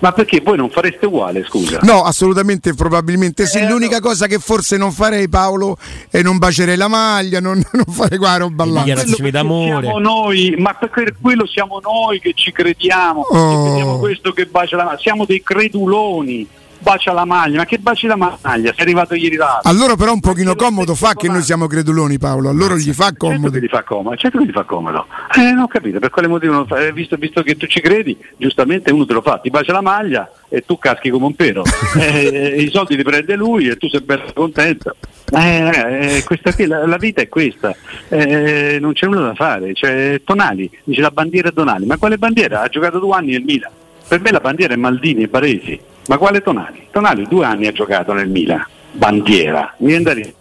Ma 0.00 0.12
perché 0.12 0.40
voi 0.40 0.56
non 0.56 0.70
fareste 0.70 1.06
uguale, 1.06 1.44
scusa? 1.46 1.78
No, 1.82 2.02
assolutamente, 2.04 2.74
probabilmente 2.74 3.46
sì. 3.46 3.58
Eh, 3.58 3.68
L'unica 3.68 3.96
no. 3.98 4.08
cosa 4.08 4.26
che 4.26 4.38
forse 4.38 4.76
non 4.76 4.92
farei, 4.92 5.28
Paolo, 5.28 5.76
è 6.10 6.22
non 6.22 6.38
bacerei 6.38 6.76
la 6.76 6.88
maglia, 6.88 7.38
non, 7.40 7.62
non 7.72 7.84
fare 7.94 8.16
qua 8.16 8.36
roba 8.38 8.64
là. 8.64 8.82
Siamo 8.84 9.98
noi, 9.98 10.54
ma 10.58 10.72
per 10.74 11.14
quello 11.20 11.46
siamo 11.46 11.80
noi 11.82 12.18
che 12.20 12.32
ci 12.34 12.50
crediamo, 12.50 13.20
Oh. 13.20 13.62
che 13.64 13.68
crediamo 13.68 13.98
questo 13.98 14.32
che 14.32 14.46
bacia 14.46 14.76
la 14.76 14.84
maglia. 14.84 14.98
Siamo 14.98 15.24
dei 15.26 15.42
creduloni. 15.42 16.46
Bacia 16.82 17.12
la 17.12 17.26
maglia, 17.26 17.58
ma 17.58 17.64
che 17.66 17.78
baci 17.78 18.06
la 18.06 18.16
maglia? 18.16 18.72
Sei 18.72 18.74
arrivato 18.78 19.14
ieri 19.14 19.36
là. 19.36 19.60
A 19.62 19.70
loro 19.72 19.96
però 19.96 20.12
un 20.12 20.20
pochino 20.20 20.54
comodo 20.56 20.94
fa 20.94 21.12
che 21.14 21.28
noi 21.28 21.42
siamo 21.42 21.66
creduloni, 21.66 22.18
Paolo. 22.18 22.48
A 22.48 22.52
loro 22.52 22.76
gli 22.76 22.90
fa 22.92 23.04
Certo 23.10 23.26
comodo. 23.26 23.50
che 23.50 23.60
gli 23.60 23.68
fa 23.68 23.82
comodo, 23.82 24.16
certo 24.16 24.38
che 24.38 24.46
gli 24.46 24.50
fa 24.50 24.62
comodo. 24.64 25.06
Eh, 25.36 25.40
non 25.52 25.58
ho 25.64 25.66
capito, 25.68 25.98
per 25.98 26.08
quale 26.08 26.26
motivo 26.28 26.54
non 26.54 26.66
fa? 26.66 26.78
Eh, 26.84 26.92
visto, 26.92 27.16
visto 27.16 27.42
che 27.42 27.56
tu 27.56 27.66
ci 27.66 27.80
credi, 27.80 28.16
giustamente 28.38 28.90
uno 28.92 29.04
te 29.04 29.12
lo 29.12 29.20
fa, 29.20 29.38
ti 29.38 29.50
bacia 29.50 29.72
la 29.72 29.82
maglia 29.82 30.30
e 30.48 30.64
tu 30.64 30.78
caschi 30.78 31.10
come 31.10 31.26
un 31.26 31.34
pero. 31.34 31.62
Eh, 32.00 32.62
I 32.62 32.70
soldi 32.70 32.96
li 32.96 33.02
prende 33.02 33.36
lui 33.36 33.68
e 33.68 33.76
tu 33.76 33.86
sei 33.88 34.00
bello 34.00 34.32
contento. 34.34 34.96
Eh, 35.32 36.16
eh, 36.16 36.24
questa 36.24 36.52
qui, 36.54 36.66
la, 36.66 36.86
la 36.86 36.96
vita 36.96 37.20
è 37.20 37.28
questa, 37.28 37.74
Eh, 38.08 38.78
non 38.80 38.94
c'è 38.94 39.06
nulla 39.06 39.26
da 39.26 39.34
fare. 39.34 39.74
C'è 39.74 40.22
Tonali, 40.24 40.68
dice 40.84 41.02
la 41.02 41.10
bandiera 41.10 41.50
Tonali, 41.50 41.84
ma 41.84 41.98
quale 41.98 42.16
bandiera? 42.16 42.62
Ha 42.62 42.68
giocato 42.68 42.98
due 42.98 43.14
anni 43.14 43.32
nel 43.32 43.42
Milan. 43.42 43.70
Per 44.08 44.18
me 44.20 44.30
la 44.32 44.40
bandiera 44.40 44.72
è 44.74 44.76
Maldini 44.76 45.22
e 45.24 45.28
Baresi, 45.28 45.78
ma 46.10 46.18
quale 46.18 46.40
Tonali? 46.42 46.88
Tonali 46.90 47.24
due 47.28 47.44
anni 47.44 47.68
ha 47.68 47.72
giocato 47.72 48.12
nel 48.12 48.28
Milan, 48.28 48.66
bandiera, 48.90 49.72
mi 49.78 49.86
viene 49.86 50.02
da 50.02 50.12
ridere. 50.12 50.34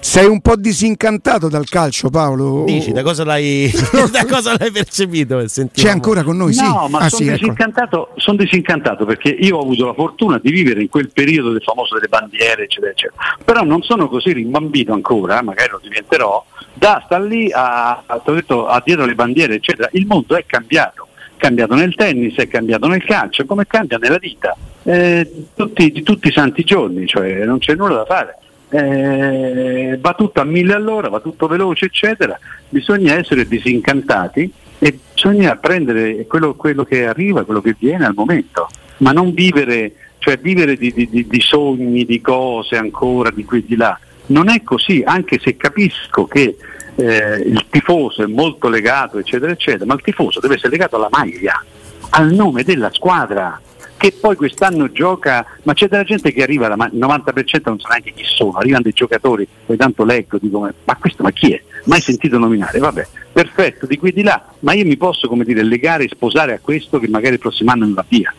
Sei 0.00 0.26
un 0.26 0.42
po' 0.42 0.56
disincantato 0.56 1.48
dal 1.48 1.66
calcio, 1.66 2.10
Paolo? 2.10 2.64
Dici, 2.66 2.92
da 2.92 3.02
cosa 3.02 3.24
l'hai, 3.24 3.72
da 4.12 4.26
cosa 4.26 4.54
l'hai 4.58 4.70
percepito? 4.70 5.42
C'è 5.72 5.88
ancora 5.88 6.22
con 6.22 6.36
noi? 6.36 6.52
sì. 6.52 6.62
No, 6.62 6.88
ma 6.90 6.98
Ah, 6.98 7.08
sono 7.08 7.22
sì, 7.22 7.28
ecco. 7.28 7.38
disincantato, 7.38 8.10
son 8.16 8.36
disincantato 8.36 9.06
perché 9.06 9.30
io 9.30 9.56
ho 9.56 9.62
avuto 9.62 9.86
la 9.86 9.94
fortuna 9.94 10.38
di 10.38 10.50
vivere 10.50 10.82
in 10.82 10.90
quel 10.90 11.10
periodo 11.10 11.52
del 11.52 11.62
famoso 11.62 11.94
delle 11.94 12.08
bandiere, 12.08 12.64
eccetera, 12.64 12.90
eccetera. 12.92 13.22
Però 13.42 13.62
non 13.62 13.80
sono 13.80 14.06
così 14.10 14.34
rimbambito 14.34 14.92
ancora, 14.92 15.40
magari 15.40 15.70
lo 15.70 15.80
diventerò, 15.82 16.44
da 16.74 17.00
star 17.06 17.22
lì 17.22 17.50
a, 17.50 18.02
a, 18.04 18.20
detto, 18.26 18.66
a 18.66 18.82
dietro 18.84 19.06
le 19.06 19.14
bandiere, 19.14 19.54
eccetera. 19.54 19.88
Il 19.92 20.04
mondo 20.04 20.36
è 20.36 20.44
cambiato. 20.44 21.08
Cambiato 21.44 21.74
nel 21.74 21.94
tennis, 21.94 22.36
è 22.36 22.48
cambiato 22.48 22.86
nel 22.86 23.04
calcio, 23.04 23.44
come 23.44 23.66
cambia 23.66 23.98
nella 23.98 24.16
vita. 24.16 24.56
Eh, 24.82 25.30
tutti, 25.54 25.92
di 25.92 26.02
tutti 26.02 26.28
i 26.28 26.32
santi 26.32 26.64
giorni, 26.64 27.06
cioè 27.06 27.44
non 27.44 27.58
c'è 27.58 27.74
nulla 27.74 27.96
da 27.96 28.04
fare. 28.06 28.38
Eh, 28.70 29.98
va 30.00 30.14
tutto 30.14 30.40
a 30.40 30.44
mille 30.44 30.72
all'ora, 30.72 31.10
va 31.10 31.20
tutto 31.20 31.46
veloce, 31.46 31.84
eccetera. 31.84 32.38
Bisogna 32.66 33.18
essere 33.18 33.46
disincantati 33.46 34.50
e 34.78 34.98
bisogna 35.12 35.54
prendere 35.56 36.24
quello, 36.26 36.54
quello 36.54 36.82
che 36.82 37.04
arriva, 37.06 37.44
quello 37.44 37.60
che 37.60 37.76
viene 37.78 38.06
al 38.06 38.14
momento, 38.16 38.66
ma 38.98 39.12
non 39.12 39.34
vivere, 39.34 39.92
cioè 40.20 40.38
vivere 40.38 40.78
di- 40.78 40.94
di- 40.94 41.26
di 41.28 41.40
sogni, 41.42 42.06
di 42.06 42.22
cose 42.22 42.78
ancora, 42.78 43.28
di 43.30 43.44
qui 43.44 43.58
e 43.58 43.64
di 43.66 43.76
là. 43.76 43.98
Non 44.28 44.48
è 44.48 44.62
così, 44.62 45.02
anche 45.04 45.38
se 45.42 45.58
capisco 45.58 46.24
che 46.24 46.56
eh, 46.96 47.42
il 47.44 47.66
tifoso 47.70 48.22
è 48.22 48.26
molto 48.26 48.68
legato, 48.68 49.18
eccetera, 49.18 49.52
eccetera, 49.52 49.84
ma 49.84 49.94
il 49.94 50.02
tifoso 50.02 50.40
deve 50.40 50.54
essere 50.54 50.70
legato 50.70 50.96
alla 50.96 51.08
maglia, 51.10 51.62
al 52.10 52.32
nome 52.32 52.62
della 52.62 52.90
squadra 52.92 53.60
che 53.96 54.12
poi 54.12 54.36
quest'anno 54.36 54.92
gioca, 54.92 55.46
ma 55.62 55.72
c'è 55.72 55.88
della 55.88 56.04
gente 56.04 56.30
che 56.30 56.42
arriva, 56.42 56.66
il 56.66 56.98
90% 56.98 57.60
non 57.64 57.80
sa 57.80 57.88
neanche 57.88 58.12
chi 58.12 58.24
sono, 58.26 58.52
arrivano 58.52 58.82
dei 58.82 58.92
giocatori, 58.92 59.48
poi 59.64 59.76
tanto 59.78 60.04
leggo, 60.04 60.36
dico 60.38 60.60
ma, 60.60 60.96
questo 60.96 61.22
ma 61.22 61.30
chi 61.30 61.52
è? 61.52 61.62
Mai 61.84 62.02
sentito 62.02 62.36
nominare? 62.36 62.78
Vabbè, 62.78 63.06
perfetto, 63.32 63.86
di 63.86 63.96
qui 63.96 64.10
e 64.10 64.12
di 64.12 64.22
là, 64.22 64.44
ma 64.60 64.74
io 64.74 64.84
mi 64.84 64.98
posso 64.98 65.26
come 65.26 65.44
dire 65.44 65.62
legare 65.62 66.04
e 66.04 66.08
sposare 66.10 66.52
a 66.52 66.58
questo 66.60 66.98
che 66.98 67.08
magari 67.08 67.34
il 67.34 67.40
prossimo 67.40 67.70
anno 67.70 67.86
mi 67.86 67.94
va 67.94 68.04
via. 68.06 68.34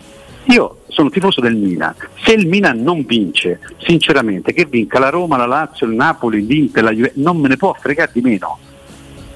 Io 0.47 0.81
sono 0.89 1.09
tifoso 1.09 1.41
del 1.41 1.55
Milan, 1.55 1.95
se 2.23 2.33
il 2.33 2.47
Milan 2.47 2.81
non 2.81 3.03
vince, 3.05 3.59
sinceramente, 3.79 4.53
che 4.53 4.65
vinca 4.65 4.99
la 4.99 5.09
Roma, 5.09 5.37
la 5.37 5.47
Lazio, 5.47 5.87
il 5.87 5.93
Napoli, 5.93 6.45
l'Inter, 6.45 6.83
la 6.83 6.91
Juve, 6.91 7.11
non 7.15 7.37
me 7.37 7.47
ne 7.47 7.57
può 7.57 7.73
fregare 7.73 8.11
di 8.13 8.21
meno. 8.21 8.59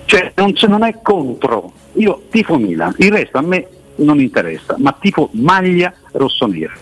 Cioè 0.06 0.34
non, 0.36 0.54
non 0.68 0.84
è 0.84 1.00
contro, 1.02 1.72
io 1.94 2.24
tifo 2.30 2.58
Milan, 2.58 2.94
il 2.98 3.12
resto 3.12 3.38
a 3.38 3.42
me 3.42 3.68
non 3.96 4.20
interessa, 4.20 4.76
ma 4.78 4.96
tifo 5.00 5.30
maglia 5.34 5.94
rossonera. 6.12 6.74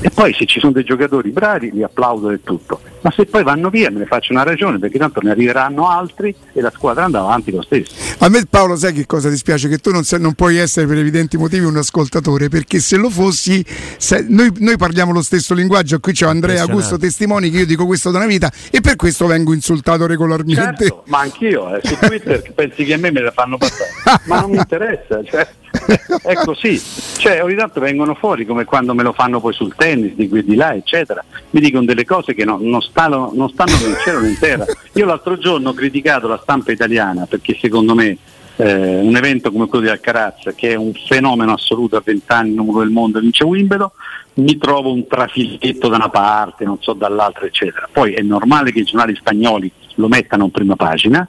E 0.00 0.10
poi 0.10 0.32
se 0.34 0.46
ci 0.46 0.60
sono 0.60 0.72
dei 0.72 0.84
giocatori 0.84 1.30
bravi 1.30 1.70
li 1.72 1.82
applaudo 1.82 2.28
del 2.28 2.40
tutto, 2.42 2.80
ma 3.02 3.10
se 3.10 3.26
poi 3.26 3.42
vanno 3.42 3.68
via 3.70 3.90
me 3.90 3.98
ne 4.00 4.06
faccio 4.06 4.32
una 4.32 4.42
ragione 4.42 4.78
perché 4.78 4.98
tanto 4.98 5.20
ne 5.22 5.30
arriveranno 5.30 5.88
altri 5.88 6.34
e 6.52 6.60
la 6.60 6.70
squadra 6.74 7.04
andrà 7.04 7.20
avanti 7.20 7.50
lo 7.50 7.62
stesso. 7.62 7.92
A 8.18 8.28
me 8.28 8.46
Paolo 8.48 8.76
sai 8.76 8.92
che 8.92 9.06
cosa 9.06 9.28
dispiace? 9.28 9.68
Che 9.68 9.78
tu 9.78 9.90
non, 9.90 10.04
sei- 10.04 10.20
non 10.20 10.34
puoi 10.34 10.56
essere 10.56 10.86
per 10.86 10.98
evidenti 10.98 11.36
motivi 11.36 11.64
un 11.64 11.76
ascoltatore, 11.76 12.48
perché 12.48 12.78
se 12.78 12.96
lo 12.96 13.10
fossi, 13.10 13.64
se- 13.98 14.24
noi, 14.28 14.52
noi 14.58 14.76
parliamo 14.76 15.12
lo 15.12 15.22
stesso 15.22 15.54
linguaggio, 15.54 15.98
qui 16.00 16.12
c'è 16.12 16.26
Andrea. 16.26 16.62
Augusto 16.62 16.96
testimoni 16.96 17.50
che 17.50 17.58
io 17.58 17.66
dico 17.66 17.86
questo 17.86 18.10
da 18.10 18.18
una 18.18 18.26
vita 18.26 18.50
e 18.70 18.80
per 18.80 18.96
questo 18.96 19.26
vengo 19.26 19.52
insultato 19.52 20.06
regolarmente. 20.06 20.62
Certo, 20.62 21.02
ma 21.06 21.18
anch'io, 21.18 21.74
eh, 21.76 21.80
su 21.82 21.96
Twitter 21.96 22.40
pensi 22.54 22.84
che 22.84 22.94
a 22.94 22.98
me 22.98 23.10
me 23.10 23.20
la 23.20 23.32
fanno 23.32 23.58
passare, 23.58 23.90
ma 24.26 24.40
non 24.40 24.50
mi 24.50 24.56
interessa, 24.58 25.20
cioè, 25.24 25.46
è 26.22 26.34
così. 26.36 26.80
Cioè, 27.16 27.42
ogni 27.42 27.56
tanto 27.56 27.80
vengono 27.80 28.14
fuori 28.14 28.46
come 28.46 28.64
quando 28.64 28.94
me 28.94 29.02
lo 29.02 29.12
fanno 29.12 29.40
poi 29.40 29.52
sul 29.52 29.74
tennis, 29.76 30.14
di 30.14 30.28
qui 30.28 30.38
e 30.40 30.44
di 30.44 30.54
là, 30.54 30.72
eccetera. 30.74 31.24
Mi 31.50 31.60
dicono 31.60 31.84
delle 31.84 32.04
cose 32.04 32.34
che 32.34 32.44
no- 32.44 32.58
non, 32.60 32.80
stanno, 32.92 33.32
non 33.34 33.48
stanno 33.48 33.72
nel 33.72 33.98
cielo 33.98 34.20
né 34.20 34.28
in 34.28 34.38
terra. 34.38 34.64
Io 34.92 35.06
l'altro 35.06 35.36
giorno 35.38 35.70
ho 35.70 35.74
criticato 35.74 36.28
la 36.28 36.38
stampa 36.40 36.70
italiana 36.70 37.26
perché 37.26 37.56
secondo 37.60 37.94
me 37.94 38.16
eh, 38.56 39.00
un 39.00 39.16
evento 39.16 39.50
come 39.50 39.66
quello 39.66 39.86
di 39.86 39.90
Alcaraz, 39.90 40.52
che 40.54 40.70
è 40.70 40.74
un 40.74 40.92
fenomeno 40.92 41.54
assoluto 41.54 41.96
a 41.96 42.02
20 42.04 42.32
anni, 42.32 42.54
numero 42.54 42.80
del 42.80 42.90
mondo, 42.90 43.18
vince 43.18 43.44
Wimbledon, 43.44 43.90
mi 44.34 44.56
trovo 44.58 44.92
un 44.92 45.06
trafiletto 45.06 45.88
da 45.88 45.96
una 45.96 46.10
parte, 46.10 46.64
non 46.64 46.76
so 46.80 46.92
dall'altra, 46.92 47.46
eccetera. 47.46 47.88
Poi 47.90 48.12
è 48.12 48.20
normale 48.20 48.70
che 48.70 48.80
i 48.80 48.84
giornali 48.84 49.16
spagnoli 49.16 49.70
lo 49.96 50.08
mettano 50.08 50.44
in 50.44 50.50
prima 50.50 50.76
pagina, 50.76 51.26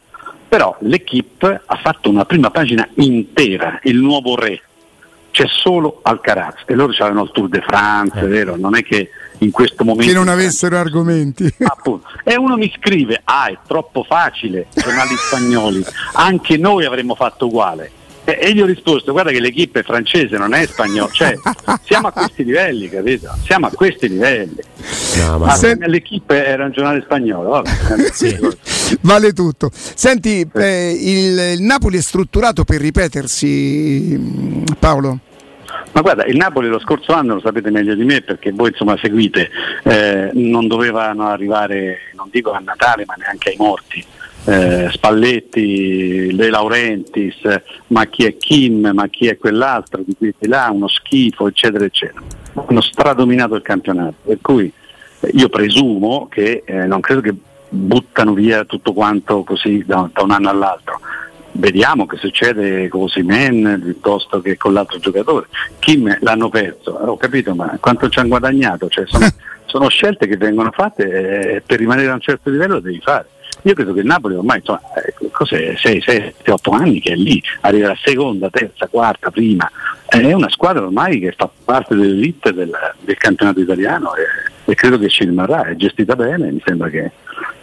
però 0.47 0.75
l'Equipe 0.81 1.61
ha 1.65 1.75
fatto 1.77 2.09
una 2.09 2.25
prima 2.25 2.51
pagina 2.51 2.87
intera, 2.95 3.79
il 3.83 3.97
nuovo 3.97 4.35
re. 4.35 4.61
C'è 5.31 5.47
solo 5.47 6.01
Alcaraz 6.03 6.61
e 6.67 6.75
loro 6.75 6.93
c'avevano 6.93 7.23
il 7.23 7.31
Tour 7.31 7.49
de 7.49 7.61
France, 7.61 8.23
vero? 8.27 8.55
Non 8.55 8.75
è 8.75 8.83
che 8.83 9.09
in 9.39 9.51
questo 9.51 9.83
momento 9.83 10.11
Che 10.11 10.17
non 10.17 10.27
avessero 10.27 10.77
argomenti. 10.77 11.51
Appunto. 11.63 12.07
E 12.23 12.35
uno 12.35 12.55
mi 12.55 12.71
scrive, 12.77 13.21
ah 13.23 13.47
è 13.47 13.57
troppo 13.67 14.03
facile, 14.03 14.67
giornali 14.73 15.15
spagnoli, 15.15 15.83
anche 16.13 16.57
noi 16.57 16.85
avremmo 16.85 17.15
fatto 17.15 17.47
uguale. 17.47 17.91
E, 18.25 18.37
e 18.41 18.53
gli 18.53 18.61
ho 18.61 18.65
risposto, 18.65 19.11
guarda 19.11 19.31
che 19.31 19.41
l'equipe 19.41 19.81
è 19.81 19.83
francese, 19.83 20.37
non 20.37 20.53
è 20.53 20.65
spagnola, 20.65 21.11
cioè 21.11 21.35
siamo 21.83 22.07
a 22.07 22.11
questi 22.11 22.45
livelli, 22.45 22.87
capito? 22.87 23.29
Siamo 23.43 23.67
a 23.67 23.71
questi 23.71 24.07
livelli. 24.07 24.61
No, 25.17 25.39
ma 25.39 25.45
Ma 25.47 25.55
Sen- 25.55 25.83
l'equipe 25.87 26.45
era 26.45 26.63
un 26.63 26.71
giornale 26.71 27.01
spagnolo, 27.01 27.49
vabbè. 27.49 27.69
Vale 29.01 29.33
tutto. 29.33 29.69
Senti, 29.73 30.47
eh, 30.53 30.97
il, 30.97 31.57
il 31.57 31.61
Napoli 31.63 31.97
è 31.97 32.01
strutturato 32.01 32.63
per 32.63 32.79
ripetersi, 32.79 34.63
Paolo? 34.79 35.19
Ma 35.93 36.01
guarda, 36.01 36.25
il 36.25 36.35
Napoli 36.35 36.69
lo 36.69 36.79
scorso 36.79 37.13
anno 37.13 37.35
lo 37.35 37.39
sapete 37.39 37.69
meglio 37.69 37.93
di 37.93 38.03
me 38.03 38.21
perché 38.21 38.51
voi 38.51 38.69
insomma 38.69 38.97
seguite, 38.97 39.49
eh, 39.83 40.31
non 40.33 40.67
dovevano 40.67 41.27
arrivare, 41.27 42.11
non 42.15 42.29
dico 42.31 42.51
a 42.51 42.59
Natale, 42.59 43.05
ma 43.05 43.13
neanche 43.15 43.49
ai 43.49 43.55
morti. 43.57 44.03
Eh, 44.45 44.89
Spalletti, 44.91 46.31
De 46.33 46.49
Laurentiis, 46.49 47.61
ma 47.87 48.05
chi 48.05 48.25
è 48.25 48.35
Kim, 48.37 48.89
ma 48.93 49.07
chi 49.07 49.27
è 49.27 49.37
quell'altro, 49.37 50.01
di 50.03 50.15
qui 50.17 50.33
e 50.37 50.47
là, 50.47 50.69
uno 50.71 50.87
schifo, 50.87 51.47
eccetera, 51.47 51.85
eccetera. 51.85 52.21
Hanno 52.67 52.81
stradominato 52.81 53.55
il 53.55 53.61
campionato, 53.61 54.15
per 54.25 54.39
cui 54.41 54.71
eh, 55.19 55.29
io 55.31 55.47
presumo 55.47 56.27
che 56.27 56.63
eh, 56.65 56.85
non 56.87 57.01
credo 57.01 57.21
che 57.21 57.33
buttano 57.69 58.33
via 58.33 58.65
tutto 58.65 58.93
quanto 58.93 59.43
così 59.43 59.83
da, 59.85 60.09
da 60.11 60.23
un 60.23 60.31
anno 60.31 60.49
all'altro. 60.49 60.99
Vediamo 61.55 62.07
che 62.07 62.17
succede 62.17 62.87
con 62.87 63.07
Simen 63.09 63.79
piuttosto 63.83 64.41
che 64.41 64.57
con 64.57 64.73
l'altro 64.73 64.97
giocatore. 64.97 65.47
Kim 65.79 66.17
l'hanno 66.21 66.49
perso, 66.49 66.91
ho 66.91 67.15
capito, 67.15 67.53
ma 67.53 67.77
quanto 67.79 68.09
ci 68.09 68.19
hanno 68.19 68.29
guadagnato? 68.29 68.89
Cioè, 68.89 69.05
sono, 69.05 69.27
sono 69.65 69.87
scelte 69.87 70.27
che 70.27 70.35
vengono 70.35 70.71
fatte 70.71 71.03
e 71.55 71.61
per 71.63 71.77
rimanere 71.77 72.09
a 72.09 72.15
un 72.15 72.21
certo 72.21 72.49
livello 72.49 72.75
lo 72.75 72.79
devi 72.79 72.99
fare. 73.01 73.27
Io 73.65 73.75
credo 73.75 73.93
che 73.93 73.99
il 73.99 74.07
Napoli 74.07 74.35
ormai 74.35 74.57
insomma, 74.57 74.81
eh, 74.95 75.13
cos'è, 75.31 75.75
6, 75.77 76.01
7, 76.01 76.51
8 76.51 76.71
anni 76.71 76.99
che 76.99 77.13
è 77.13 77.15
lì, 77.15 77.41
arriva 77.61 77.89
la 77.89 77.97
seconda, 78.01 78.49
terza, 78.49 78.87
quarta, 78.87 79.29
prima. 79.29 79.69
È 80.05 80.33
una 80.33 80.49
squadra 80.49 80.83
ormai 80.83 81.19
che 81.19 81.33
fa 81.37 81.49
parte 81.63 81.95
dell'elite 81.95 82.51
del, 82.51 82.71
del 82.99 83.17
campionato 83.17 83.59
italiano 83.59 84.15
e, 84.15 84.71
e 84.71 84.75
credo 84.75 84.97
che 84.97 85.07
ci 85.07 85.23
rimarrà, 85.23 85.65
è 85.65 85.75
gestita 85.75 86.15
bene, 86.15 86.51
mi 86.51 86.61
sembra 86.65 86.89
che 86.89 87.11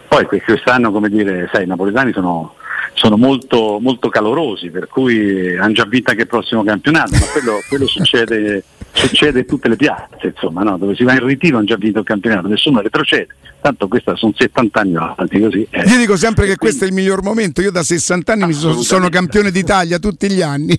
poi 0.08 0.24
que- 0.26 0.42
quest'anno, 0.42 0.90
come 0.90 1.08
dire, 1.08 1.48
sai, 1.52 1.64
i 1.64 1.66
napoletani 1.66 2.12
sono, 2.12 2.54
sono 3.00 3.16
molto, 3.16 3.78
molto 3.80 4.10
calorosi, 4.10 4.68
per 4.68 4.86
cui 4.86 5.56
hanno 5.56 5.72
già 5.72 5.86
vinto 5.86 6.10
anche 6.10 6.24
il 6.24 6.28
prossimo 6.28 6.62
campionato, 6.62 7.12
ma 7.12 7.26
quello, 7.32 7.58
quello 7.66 7.86
succede 7.86 8.62
succede 8.92 9.40
in 9.40 9.46
tutte 9.46 9.68
le 9.68 9.76
piazze, 9.76 10.32
insomma, 10.34 10.62
no? 10.62 10.76
dove 10.76 10.94
si 10.94 11.04
va 11.04 11.12
in 11.12 11.24
ritiro 11.24 11.58
hanno 11.58 11.66
già 11.66 11.76
vinto 11.76 12.00
il 12.00 12.04
campionato, 12.04 12.48
nessuno 12.48 12.80
retrocede, 12.80 13.28
tanto 13.60 13.88
questa 13.88 14.16
sono 14.16 14.32
70 14.36 14.80
anni 14.80 14.96
avanti 14.96 15.40
così. 15.40 15.66
Eh. 15.70 15.82
Io 15.88 15.98
dico 15.98 16.16
sempre 16.16 16.46
che 16.46 16.56
questo 16.56 16.84
è 16.84 16.86
il 16.86 16.92
miglior 16.92 17.22
momento, 17.22 17.60
io 17.60 17.70
da 17.70 17.82
60 17.82 18.32
anni 18.32 18.52
sono, 18.52 18.82
sono 18.82 19.08
campione 19.08 19.50
d'Italia 19.50 19.98
tutti 19.98 20.30
gli 20.30 20.42
anni. 20.42 20.78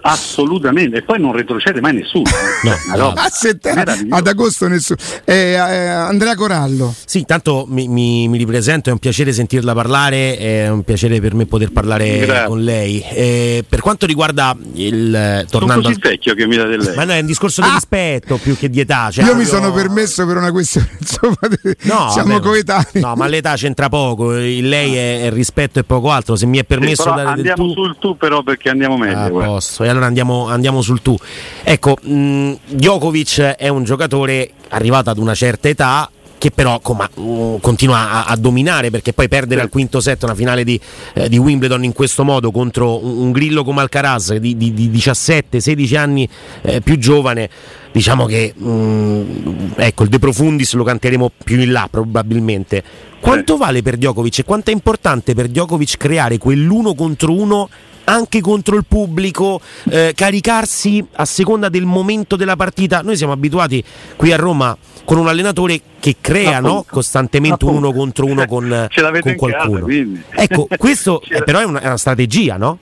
Assolutamente, 0.00 0.98
e 0.98 1.02
poi 1.02 1.20
non 1.20 1.32
retrocede 1.32 1.80
mai 1.80 1.94
nessuno. 1.94 2.28
Eh. 2.28 2.68
No, 2.68 2.96
no. 2.96 3.12
A 3.12 3.28
settembre, 3.30 4.06
ad 4.08 4.26
agosto 4.26 4.68
nessuno. 4.68 4.98
Eh, 5.24 5.52
eh, 5.52 5.88
Andrea 5.88 6.34
Corallo. 6.34 6.94
Sì, 7.04 7.24
tanto 7.24 7.66
mi, 7.68 7.88
mi, 7.88 8.28
mi, 8.28 8.38
ripresento, 8.38 8.90
è 8.90 8.92
un 8.92 8.98
piacere 8.98 9.32
sentirla 9.32 9.74
parlare, 9.74 10.36
è 10.38 10.68
un 10.68 10.82
piacere 10.82 11.20
per 11.20 11.34
me 11.34 11.46
poter 11.46 11.72
parlare 11.72 12.20
Grazie. 12.20 12.46
con 12.46 12.62
lei. 12.62 13.02
Eh, 13.12 13.64
per 13.68 13.80
quanto 13.80 14.06
riguarda 14.06 14.56
il... 14.74 15.46
Tornando 15.50 15.82
sono 15.82 15.94
così 15.94 15.98
vecchio 16.00 16.34
che 16.34 16.46
mi 16.46 16.56
dà 16.56 16.64
del 16.64 16.80
lei. 16.80 16.94
Ma 16.94 17.04
no, 17.04 17.12
è 17.12 17.20
un 17.20 17.26
discorso 17.26 17.47
di 17.56 17.68
ah! 17.68 17.74
rispetto 17.74 18.36
più 18.36 18.56
che 18.56 18.68
di 18.68 18.80
età. 18.80 19.10
Cioè 19.10 19.24
io 19.24 19.34
mi 19.34 19.44
sono 19.44 19.72
permesso 19.72 20.26
per 20.26 20.36
una 20.36 20.50
questione, 20.50 20.88
insomma, 21.00 21.36
no, 21.82 22.10
siamo 22.10 22.34
vabbè, 22.34 22.46
coetanei. 22.46 23.02
No, 23.02 23.14
ma 23.14 23.26
l'età 23.26 23.54
c'entra 23.54 23.88
poco, 23.88 24.36
il 24.36 24.68
lei 24.68 24.94
è, 24.94 25.22
è 25.22 25.30
rispetto 25.30 25.78
e 25.78 25.84
poco 25.84 26.10
altro, 26.10 26.36
se 26.36 26.46
mi 26.46 26.58
è 26.58 26.64
permesso 26.64 27.02
sì, 27.02 27.08
dare 27.08 27.28
andiamo 27.28 27.66
tu... 27.66 27.72
sul 27.72 27.96
tu 27.98 28.16
però 28.16 28.42
perché 28.42 28.70
andiamo 28.70 28.96
meglio. 28.96 29.38
Ah, 29.40 29.60
e 29.84 29.88
allora 29.88 30.06
andiamo, 30.06 30.48
andiamo 30.48 30.82
sul 30.82 31.02
tu. 31.02 31.16
Ecco, 31.62 31.96
mh, 32.00 32.52
Djokovic 32.68 33.40
è 33.40 33.68
un 33.68 33.84
giocatore 33.84 34.52
arrivato 34.68 35.10
ad 35.10 35.18
una 35.18 35.34
certa 35.34 35.68
età 35.68 36.10
che 36.38 36.50
però 36.50 36.78
com- 36.80 37.08
uh, 37.14 37.58
continua 37.60 38.10
a-, 38.10 38.24
a, 38.26 38.36
dominare 38.36 38.90
perché 38.90 39.12
poi 39.12 39.28
perdere 39.28 39.60
al 39.60 39.68
quinto 39.68 40.00
set 40.00 40.22
una 40.22 40.34
finale 40.34 40.64
di, 40.64 40.80
eh, 41.14 41.28
di 41.28 41.36
Wimbledon 41.36 41.84
in 41.84 41.92
questo 41.92 42.24
modo 42.24 42.50
contro 42.50 43.04
un, 43.04 43.18
un 43.18 43.32
grillo 43.32 43.64
come 43.64 43.80
Alcaraz 43.80 44.34
di, 44.36 44.56
di, 44.56 44.72
di 44.72 44.88
17-16 44.90 45.96
anni 45.96 46.28
eh, 46.62 46.80
più 46.80 46.96
giovane 46.96 47.50
diciamo 47.92 48.26
che 48.26 48.54
mh, 48.56 48.68
mm, 48.68 49.70
ecco 49.76 50.04
il 50.04 50.08
De 50.08 50.18
Profundis 50.18 50.72
lo 50.74 50.84
canteremo 50.84 51.32
più 51.44 51.60
in 51.60 51.72
là 51.72 51.88
probabilmente. 51.90 52.82
Quanto 53.20 53.56
vale 53.56 53.82
per 53.82 53.96
Djokovic 53.96 54.38
e 54.38 54.44
quanto 54.44 54.70
è 54.70 54.72
importante 54.72 55.34
per 55.34 55.48
Djokovic 55.48 55.96
creare 55.96 56.38
quell'uno 56.38 56.94
contro 56.94 57.32
uno 57.32 57.68
anche 58.08 58.40
contro 58.40 58.76
il 58.76 58.84
pubblico, 58.86 59.60
eh, 59.90 60.12
caricarsi 60.14 61.04
a 61.12 61.24
seconda 61.24 61.68
del 61.68 61.84
momento 61.84 62.36
della 62.36 62.56
partita. 62.56 63.02
Noi 63.02 63.16
siamo 63.16 63.32
abituati 63.32 63.82
qui 64.16 64.32
a 64.32 64.36
Roma 64.36 64.76
con 65.04 65.18
un 65.18 65.28
allenatore 65.28 65.80
che 66.00 66.16
crea 66.20 66.60
no? 66.60 66.84
costantemente 66.88 67.64
un 67.64 67.76
uno 67.76 67.92
contro 67.92 68.26
uno 68.26 68.46
con, 68.46 68.88
con 69.22 69.34
qualcuno. 69.36 69.86
Casa, 69.86 70.42
ecco, 70.42 70.68
questo 70.76 71.22
è, 71.28 71.42
però 71.42 71.60
è 71.60 71.64
una, 71.64 71.80
è 71.80 71.86
una 71.86 71.96
strategia, 71.96 72.56
no? 72.56 72.78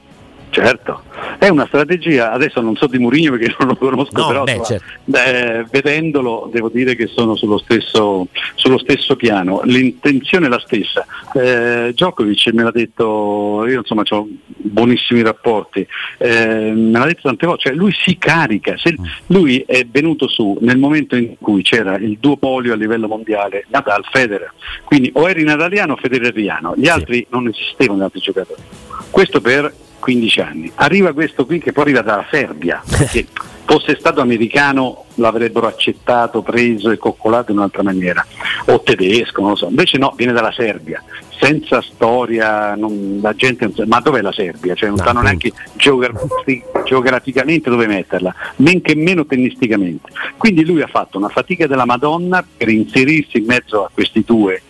Certo, 0.51 1.03
è 1.39 1.49
una 1.49 1.67
strategia, 1.67 2.33
adesso 2.33 2.61
non 2.61 2.77
so 2.77 2.87
di 2.87 2.99
Mourinho 2.99 3.33
perché 3.33 3.55
non 3.59 3.69
lo 3.69 3.77
conosco, 3.77 4.21
no, 4.21 4.27
però 4.27 4.45
beh, 4.45 4.63
certo. 4.65 5.17
eh, 5.17 5.67
vedendolo 5.71 6.49
devo 6.53 6.69
dire 6.69 6.95
che 6.95 7.07
sono 7.07 7.37
sullo 7.37 7.59
stesso, 7.59 8.29
sullo 8.55 8.79
stesso 8.79 9.17
piano, 9.17 9.61
l'intenzione 9.65 10.47
è 10.47 10.49
la 10.49 10.61
stessa. 10.65 11.07
Eh, 11.35 11.93
Djokovic 11.93 12.53
me 12.53 12.63
l'ha 12.63 12.71
detto, 12.71 13.65
io 13.67 13.79
insomma 13.79 14.03
ho 14.09 14.29
buonissimi 14.47 15.23
rapporti, 15.23 15.87
eh, 16.19 16.73
me 16.75 16.99
l'ha 16.99 17.07
detto 17.07 17.23
tante 17.23 17.47
volte, 17.47 17.69
cioè 17.69 17.75
lui 17.75 17.93
si 17.93 18.17
carica, 18.19 18.77
se, 18.77 18.95
lui 19.27 19.63
è 19.67 19.85
venuto 19.91 20.29
su 20.29 20.57
nel 20.61 20.79
momento 20.79 21.17
in 21.17 21.37
cui 21.41 21.63
c'era 21.63 21.97
il 21.97 22.19
duopolio 22.19 22.73
a 22.73 22.77
livello 22.77 23.09
mondiale, 23.09 23.65
Nadal, 23.69 24.05
Federer, 24.11 24.53
quindi 24.85 25.11
o 25.15 25.29
eri 25.29 25.45
nadaliano 25.45 25.95
o 25.95 25.97
federeriano, 25.97 26.75
gli 26.77 26.89
altri 26.89 27.19
sì. 27.19 27.27
non 27.31 27.49
esistevano 27.49 28.05
altri 28.05 28.21
giocatori. 28.21 28.63
Questo 29.11 29.41
per 29.41 29.73
15 29.99 30.41
anni. 30.41 30.73
Arriva 30.77 31.13
questo 31.13 31.47
qui 31.47 31.59
che 31.59 31.73
poi 31.73 31.85
arriva 31.85 32.03
dalla 32.03 32.27
Serbia, 32.31 32.83
che 33.11 33.27
fosse 33.65 33.97
stato 33.99 34.21
americano 34.21 35.05
l'avrebbero 35.15 35.67
accettato, 35.67 36.43
preso 36.43 36.91
e 36.91 36.99
coccolato 36.99 37.51
in 37.51 37.59
un'altra 37.59 37.83
maniera, 37.83 38.25
o 38.67 38.81
tedesco, 38.81 39.41
non 39.41 39.51
lo 39.51 39.57
so, 39.57 39.69
invece 39.69 39.99
no, 39.99 40.13
viene 40.17 40.33
dalla 40.33 40.53
Serbia, 40.53 41.03
senza 41.39 41.83
storia, 41.83 42.75
non, 42.75 43.19
la 43.21 43.35
gente 43.35 43.71
non 43.75 43.89
ma 43.89 44.01
dov'è 44.01 44.21
la 44.21 44.33
Serbia? 44.33 44.75
Cioè 44.75 44.89
non 44.89 44.99
no, 44.99 45.05
sanno 45.05 45.21
neanche 45.21 45.53
geografi- 45.75 46.63
geograficamente 46.85 47.71
dove 47.71 47.87
metterla, 47.87 48.35
men 48.57 48.81
che 48.81 48.95
meno 48.95 49.27
tennisticamente. 49.27 50.11
Quindi 50.37 50.65
lui 50.65 50.83
ha 50.83 50.87
fatto 50.87 51.19
una 51.19 51.29
fatica 51.29 51.67
della 51.67 51.85
Madonna 51.85 52.45
per 52.57 52.69
inserirsi 52.69 53.39
in 53.39 53.47
mezzo 53.47 53.85
a 53.85 53.91
questi 53.93 54.23
due 54.25 54.63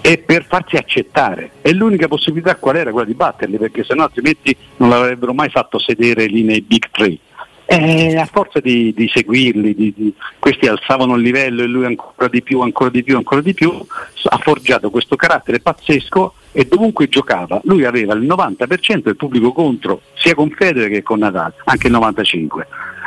e 0.00 0.18
per 0.18 0.44
farsi 0.44 0.76
accettare. 0.76 1.50
E 1.62 1.72
l'unica 1.72 2.08
possibilità 2.08 2.56
qual 2.56 2.76
era? 2.76 2.90
Quella 2.90 3.06
di 3.06 3.14
batterli, 3.14 3.58
perché 3.58 3.84
sennò 3.84 4.04
altrimenti 4.04 4.56
non 4.76 4.90
l'avrebbero 4.90 5.32
mai 5.32 5.50
fatto 5.50 5.78
sedere 5.78 6.26
lì 6.26 6.42
nei 6.42 6.60
big 6.60 6.86
three. 6.90 7.18
E 7.64 8.16
a 8.16 8.26
forza 8.26 8.58
di, 8.58 8.92
di 8.96 9.08
seguirli, 9.08 9.76
di, 9.76 9.94
di, 9.96 10.12
questi 10.40 10.66
alzavano 10.66 11.14
il 11.14 11.22
livello 11.22 11.62
e 11.62 11.66
lui 11.66 11.84
ancora 11.84 12.26
di 12.26 12.42
più, 12.42 12.62
ancora 12.62 12.90
di 12.90 13.04
più, 13.04 13.16
ancora 13.16 13.40
di 13.40 13.54
più, 13.54 13.72
ha 14.24 14.38
forgiato 14.38 14.90
questo 14.90 15.14
carattere 15.14 15.60
pazzesco 15.60 16.34
e 16.50 16.64
dovunque 16.64 17.08
giocava 17.08 17.60
lui 17.62 17.84
aveva 17.84 18.14
il 18.14 18.26
90% 18.26 19.02
del 19.04 19.14
pubblico 19.14 19.52
contro, 19.52 20.00
sia 20.14 20.34
con 20.34 20.50
Federer 20.50 20.90
che 20.90 21.04
con 21.04 21.20
Nadal, 21.20 21.54
anche 21.66 21.86
il 21.86 21.92
95%. 21.92 22.48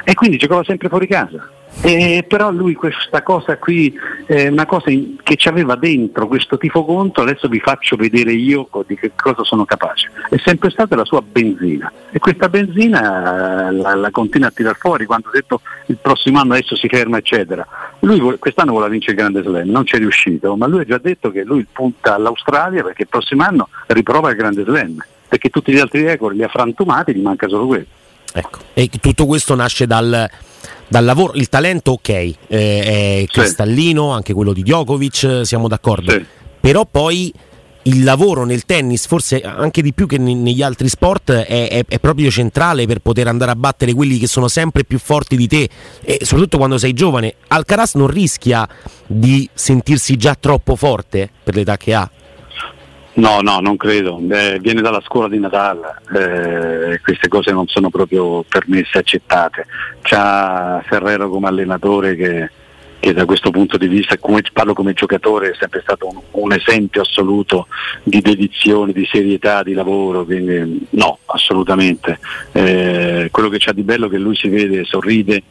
E 0.06 0.14
quindi 0.14 0.38
giocava 0.38 0.64
sempre 0.64 0.88
fuori 0.88 1.08
casa 1.08 1.46
eh, 1.82 2.24
però 2.28 2.52
lui 2.52 2.76
questa 2.76 3.24
cosa 3.24 3.58
qui 3.58 3.94
è 4.26 4.48
una 4.48 4.66
cosa 4.66 4.90
in, 4.90 5.18
che 5.22 5.36
ci 5.36 5.48
aveva 5.48 5.76
dentro 5.76 6.28
questo 6.28 6.58
tifo 6.58 6.86
contro, 6.86 7.24
adesso 7.24 7.48
vi 7.48 7.60
faccio 7.60 7.96
vedere 7.96 8.32
io 8.34 8.68
di 8.88 8.96
che 8.96 9.12
cosa 9.16 9.44
sono 9.44 9.66
capace. 9.66 10.10
È 10.30 10.38
sempre 10.44 10.70
stata 10.70 10.96
la 10.96 11.06
sua 11.06 11.22
benzina 11.22 11.92
e 12.12 12.20
questa 12.20 12.50
benzina 12.50 13.70
eh, 13.70 13.72
la, 13.74 13.96
la 13.96 14.12
continua 14.12 14.48
a 14.48 14.52
tirar 14.52 14.78
fuori 14.78 15.06
quando 15.06 15.30
ha 15.30 15.32
detto 15.32 15.62
il 15.88 15.98
prossimo 16.02 16.40
anno 16.40 16.54
adesso 16.54 16.76
si 16.76 16.88
ferma 16.88 17.18
eccetera. 17.18 17.66
Lui 18.00 18.38
quest'anno 18.38 18.72
vuole 18.72 18.90
vincere 18.90 19.14
il 19.14 19.18
Grande 19.18 19.42
Slam, 19.42 19.70
non 19.70 19.86
ci 19.86 19.96
è 19.96 20.00
riuscito, 20.00 20.56
ma 20.56 20.68
lui 20.68 20.82
ha 20.82 20.86
già 20.86 20.98
detto 20.98 21.32
che 21.32 21.44
lui 21.44 21.66
punta 21.72 22.16
all'Australia 22.16 22.84
perché 22.84 23.04
il 23.04 23.08
prossimo 23.10 23.44
anno 23.44 23.70
riprova 23.88 24.30
il 24.30 24.36
Grande 24.36 24.64
Slam, 24.64 25.04
perché 25.28 25.50
tutti 25.50 25.72
gli 25.72 25.80
altri 25.80 26.04
record 26.04 26.36
li 26.36 26.44
ha 26.44 26.50
frantumati, 26.50 27.14
gli 27.16 27.22
manca 27.22 27.48
solo 27.48 27.68
quello. 27.68 27.86
Ecco. 28.34 28.60
E 28.74 28.90
tutto 29.00 29.26
questo 29.26 29.54
nasce 29.54 29.86
dal 29.86 30.28
dal 30.88 31.06
lavoro, 31.06 31.34
il 31.34 31.50
talento 31.50 31.92
ok, 31.92 32.10
eh, 32.10 32.36
è 32.48 33.24
cristallino, 33.28 34.10
sì. 34.10 34.16
anche 34.16 34.34
quello 34.34 34.54
di 34.54 34.64
Djokovic, 34.64 35.42
siamo 35.44 35.68
d'accordo, 35.68 36.12
sì. 36.12 36.26
però 36.60 36.86
poi 36.86 37.34
il 37.84 38.04
lavoro 38.04 38.46
nel 38.46 38.66
tennis, 38.66 39.08
forse 39.08 39.42
anche 39.42 39.82
di 39.82 39.94
più 39.94 40.08
che 40.08 40.18
negli 40.18 40.62
altri 40.62 40.88
sport, 40.88 41.32
è, 41.32 41.70
è, 41.70 41.84
è, 41.88 42.00
proprio 42.00 42.30
centrale 42.30 42.86
per 42.86 43.00
poter 43.00 43.28
andare 43.28 43.52
a 43.52 43.56
battere 43.56 43.94
quelli 43.94 44.18
che 44.18 44.28
sono 44.28 44.48
sempre 44.48 44.84
più 44.86 45.00
forti 45.00 45.36
di 45.36 45.48
te, 45.48 45.70
e 46.02 46.20
soprattutto 46.22 46.58
quando 46.58 46.78
sei 46.78 46.94
giovane. 46.94 47.36
Alcaraz 47.48 47.96
non 47.96 48.08
rischia 48.08 48.68
di 49.06 49.50
sentirsi 49.54 50.16
già 50.16 50.36
troppo 50.40 50.76
forte 50.76 51.30
per 51.44 51.56
l'età 51.56 51.78
che 51.78 51.94
ha. 51.94 52.10
No, 53.16 53.42
no, 53.42 53.60
non 53.60 53.78
credo. 53.78 54.20
Eh, 54.30 54.58
viene 54.60 54.82
dalla 54.82 55.02
scuola 55.02 55.28
di 55.28 55.38
Natale, 55.38 56.02
eh, 56.16 57.00
queste 57.02 57.28
cose 57.28 57.52
non 57.52 57.68
sono 57.68 57.90
proprio 57.90 58.44
permesse, 58.44 58.98
accettate. 58.98 59.68
C'ha 60.02 60.84
Ferrero 60.88 61.30
come 61.30 61.48
allenatore 61.48 62.16
che, 62.16 62.50
che 63.00 63.14
da 63.14 63.26
questo 63.26 63.52
punto 63.52 63.78
di 63.78 63.88
vista, 63.88 64.18
come, 64.18 64.42
parlo 64.52 64.74
come 64.74 64.94
giocatore, 64.94 65.52
è 65.52 65.56
sempre 65.60 65.82
stato 65.82 66.08
un, 66.08 66.20
un, 66.32 66.54
esempio 66.54 67.02
assoluto 67.02 67.68
di 68.02 68.20
dedizione, 68.20 68.94
di 68.94 69.06
serietà, 69.06 69.62
di 69.62 69.74
lavoro, 69.74 70.26
quindi 70.26 70.88
no, 70.92 71.20
assolutamente. 71.26 72.18
Eh, 72.52 73.28
quello 73.32 73.50
che 73.50 73.58
c'ha 73.60 73.74
di 73.74 73.84
bello 73.84 74.08
è 74.08 74.10
che 74.10 74.18
lui 74.18 74.36
si 74.36 74.48
vede, 74.48 74.86
sorride, 74.86 75.44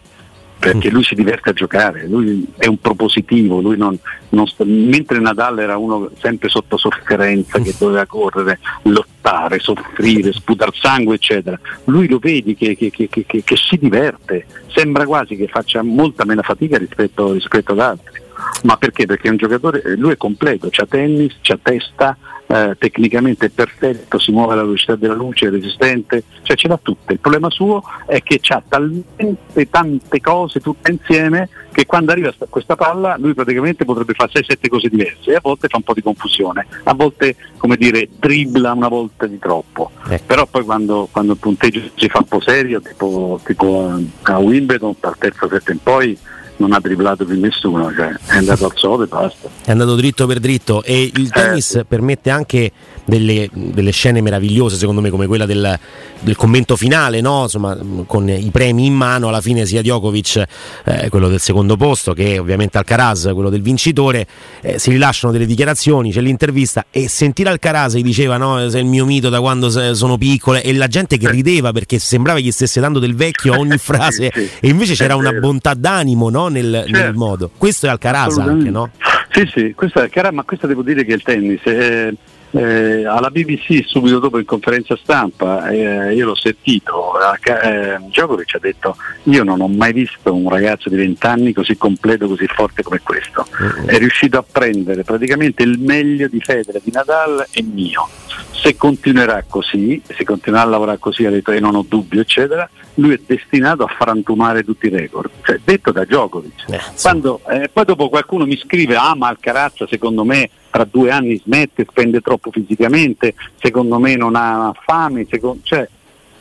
perché 0.62 0.90
lui 0.90 1.03
si 1.03 1.16
diverte 1.16 1.51
a 1.51 1.53
giocare, 1.53 2.07
lui 2.07 2.46
è 2.57 2.68
un 2.68 2.79
propositivo, 2.79 3.61
non, 3.61 3.98
non 4.29 4.46
sta, 4.46 4.62
mentre 4.64 5.18
Nadal 5.18 5.59
era 5.59 5.77
uno 5.77 6.09
sempre 6.20 6.48
sotto 6.48 6.77
sofferenza 6.77 7.59
che 7.59 7.75
doveva 7.77 8.07
correre, 8.07 8.61
lottare, 8.83 9.59
soffrire, 9.59 10.33
sputare 10.33 10.70
sangue 10.72 11.16
eccetera, 11.16 11.59
lui 11.87 12.09
lo 12.09 12.20
vedi 12.20 12.55
che, 12.55 12.77
che, 12.77 12.90
che, 12.92 13.09
che, 13.09 13.57
si 13.57 13.77
diverte, 13.77 14.46
sembra 14.68 15.05
quasi 15.05 15.35
che 15.35 15.48
faccia 15.48 15.83
molta 15.83 16.25
meno 16.25 16.42
fatica 16.42 16.79
rispetto, 16.79 17.33
rispetto 17.33 17.72
ad 17.72 17.81
altri. 17.81 18.20
Ma 18.62 18.77
perché? 18.77 19.05
Perché 19.05 19.27
è 19.27 19.31
un 19.33 19.38
giocatore, 19.38 19.96
lui 19.96 20.12
è 20.12 20.16
completo, 20.16 20.68
c'ha 20.70 20.87
tennis, 20.87 21.37
c'ha 21.42 21.59
testa, 21.61 22.16
eh, 22.52 22.76
tecnicamente 22.78 23.48
perfetto, 23.48 24.18
si 24.18 24.30
muove 24.30 24.52
alla 24.52 24.62
velocità 24.62 24.94
della 24.94 25.14
luce, 25.14 25.46
è 25.46 25.50
resistente, 25.50 26.24
cioè 26.42 26.54
ce 26.54 26.68
l'ha 26.68 26.78
tutte. 26.80 27.14
Il 27.14 27.18
problema 27.18 27.48
suo 27.48 27.82
è 28.06 28.22
che 28.22 28.40
ha 28.48 28.62
talmente 28.66 29.70
tante 29.70 30.20
cose 30.20 30.60
tutte 30.60 30.90
insieme 30.90 31.48
che 31.72 31.86
quando 31.86 32.12
arriva 32.12 32.34
questa 32.50 32.76
palla 32.76 33.16
lui 33.18 33.32
praticamente 33.32 33.86
potrebbe 33.86 34.12
fare 34.12 34.30
6-7 34.32 34.68
cose 34.68 34.88
diverse 34.90 35.30
e 35.30 35.34
a 35.36 35.40
volte 35.40 35.68
fa 35.68 35.78
un 35.78 35.82
po' 35.82 35.94
di 35.94 36.02
confusione, 36.02 36.66
a 36.82 36.92
volte 36.92 37.36
come 37.56 37.76
dire 37.76 38.06
dribbla 38.18 38.72
una 38.72 38.88
volta 38.88 39.26
di 39.26 39.38
troppo, 39.38 39.90
eh. 40.10 40.20
però 40.24 40.46
poi 40.46 40.64
quando, 40.64 41.08
quando, 41.10 41.32
il 41.32 41.38
punteggio 41.38 41.80
si 41.94 42.08
fa 42.08 42.18
un 42.18 42.26
po' 42.26 42.40
serio, 42.40 42.82
tipo, 42.82 43.40
tipo 43.46 43.98
a 44.22 44.38
Wimbledon, 44.38 44.94
dal 45.00 45.16
terzo 45.16 45.48
set 45.48 45.70
in 45.70 45.82
poi 45.82 46.18
non 46.56 46.72
ha 46.72 46.80
dribblato 46.80 47.24
più 47.24 47.38
nessuno, 47.38 47.92
cioè 47.94 48.14
è 48.26 48.36
andato 48.36 48.66
al 48.66 48.72
sole 48.74 49.04
e 49.04 49.06
basta. 49.08 49.48
È 49.64 49.70
andato 49.70 49.94
dritto 49.94 50.26
per 50.26 50.38
dritto 50.38 50.82
e 50.82 51.02
il 51.02 51.26
eh, 51.26 51.30
tennis 51.30 51.74
eh. 51.76 51.84
permette 51.84 52.30
anche 52.30 52.72
delle, 53.04 53.48
delle, 53.52 53.90
scene 53.90 54.20
meravigliose 54.20 54.76
secondo 54.76 55.00
me 55.00 55.10
come 55.10 55.26
quella 55.26 55.46
del, 55.46 55.78
del 56.20 56.36
commento 56.36 56.76
finale, 56.76 57.20
no? 57.20 57.42
Insomma, 57.42 57.76
con 58.06 58.28
i 58.28 58.50
premi 58.50 58.86
in 58.86 58.94
mano 58.94 59.28
alla 59.28 59.40
fine 59.40 59.66
sia 59.66 59.82
Djokovic, 59.82 60.44
eh, 60.84 61.08
quello 61.08 61.28
del 61.28 61.40
secondo 61.40 61.76
posto, 61.76 62.12
che 62.12 62.38
ovviamente 62.38 62.78
Alcaraz, 62.78 63.30
quello 63.34 63.50
del 63.50 63.62
vincitore, 63.62 64.26
eh, 64.60 64.78
si 64.78 64.90
rilasciano 64.90 65.32
delle 65.32 65.46
dichiarazioni, 65.46 66.12
c'è 66.12 66.20
l'intervista 66.20 66.86
e 66.90 67.08
sentire 67.08 67.50
Alcaraz 67.50 67.94
gli 67.94 68.02
diceva 68.02 68.36
no, 68.36 68.68
sei 68.68 68.82
il 68.82 68.86
mio 68.86 69.04
mito 69.04 69.28
da 69.28 69.40
quando 69.40 69.70
sono 69.94 70.16
piccole 70.16 70.62
e 70.62 70.72
la 70.74 70.88
gente 70.88 71.16
che 71.16 71.30
rideva 71.30 71.72
perché 71.72 71.98
sembrava 71.98 72.38
gli 72.38 72.50
stesse 72.50 72.80
dando 72.80 72.98
del 72.98 73.14
vecchio 73.14 73.54
a 73.54 73.58
ogni 73.58 73.78
frase 73.78 74.30
sì, 74.32 74.40
sì. 74.40 74.50
e 74.60 74.68
invece 74.68 74.94
c'era 74.94 75.16
una 75.16 75.32
bontà 75.32 75.74
d'animo 75.74 76.30
no? 76.30 76.48
nel, 76.48 76.84
certo. 76.86 76.90
nel, 76.90 77.14
modo. 77.14 77.50
Questo 77.56 77.86
è 77.86 77.88
Alcaraz 77.90 78.38
anche, 78.38 78.70
no? 78.70 78.90
Sì, 79.30 79.48
sì, 79.52 79.72
questo 79.74 79.98
è 79.98 80.02
Alcaraz, 80.02 80.32
ma 80.32 80.42
questo 80.44 80.66
devo 80.66 80.82
dire 80.82 81.04
che 81.04 81.12
il 81.12 81.22
tennis... 81.22 81.60
Eh 81.64 82.14
eh, 82.52 83.06
alla 83.06 83.30
BBC 83.30 83.82
subito 83.86 84.18
dopo 84.18 84.38
in 84.38 84.44
conferenza 84.44 84.96
stampa, 84.96 85.68
eh, 85.70 86.14
io 86.14 86.26
l'ho 86.26 86.34
sentito, 86.34 87.14
eh, 87.44 87.98
Djokovic 88.08 88.54
ha 88.54 88.58
detto 88.58 88.96
io 89.24 89.42
non 89.42 89.60
ho 89.60 89.68
mai 89.68 89.92
visto 89.92 90.34
un 90.34 90.48
ragazzo 90.48 90.88
di 90.88 90.96
20 90.96 91.26
anni 91.26 91.52
così 91.52 91.76
completo, 91.76 92.28
così 92.28 92.46
forte 92.46 92.82
come 92.82 93.00
questo, 93.02 93.46
è 93.86 93.96
riuscito 93.98 94.38
a 94.38 94.44
prendere 94.50 95.02
praticamente 95.02 95.62
il 95.62 95.78
meglio 95.78 96.28
di 96.28 96.40
Federer, 96.40 96.80
di 96.82 96.90
Nadal 96.92 97.46
e 97.50 97.62
mio. 97.62 98.08
Se 98.50 98.76
continuerà 98.76 99.44
così, 99.48 100.00
se 100.06 100.24
continuerà 100.24 100.64
a 100.64 100.70
lavorare 100.70 100.98
così, 100.98 101.24
ha 101.24 101.30
detto 101.30 101.50
e 101.50 101.58
non 101.58 101.74
ho 101.74 101.84
dubbio, 101.88 102.20
eccetera, 102.20 102.68
lui 102.94 103.14
è 103.14 103.20
destinato 103.24 103.85
a 103.85 103.88
frantumare 103.88 104.64
tutti 104.64 104.87
i 104.87 104.90
record, 104.90 105.31
cioè, 105.42 105.61
detto 105.64 105.92
da 105.92 106.05
Djokovic. 106.05 106.64
Eh, 106.68 106.81
Quando, 107.00 107.40
eh, 107.48 107.70
poi 107.72 107.85
dopo 107.85 108.09
qualcuno 108.09 108.44
mi 108.44 108.57
scrive, 108.57 108.96
ah 108.96 109.14
ma 109.14 109.28
Alcarazza 109.28 109.87
secondo 109.88 110.24
me 110.24 110.50
tra 110.70 110.85
due 110.85 111.11
anni 111.11 111.40
smette, 111.42 111.87
spende 111.88 112.20
troppo 112.20 112.50
fisicamente, 112.50 113.35
secondo 113.61 113.98
me 113.98 114.16
non 114.16 114.35
ha 114.37 114.72
fame, 114.85 115.26
secondo, 115.31 115.61
cioè, 115.62 115.88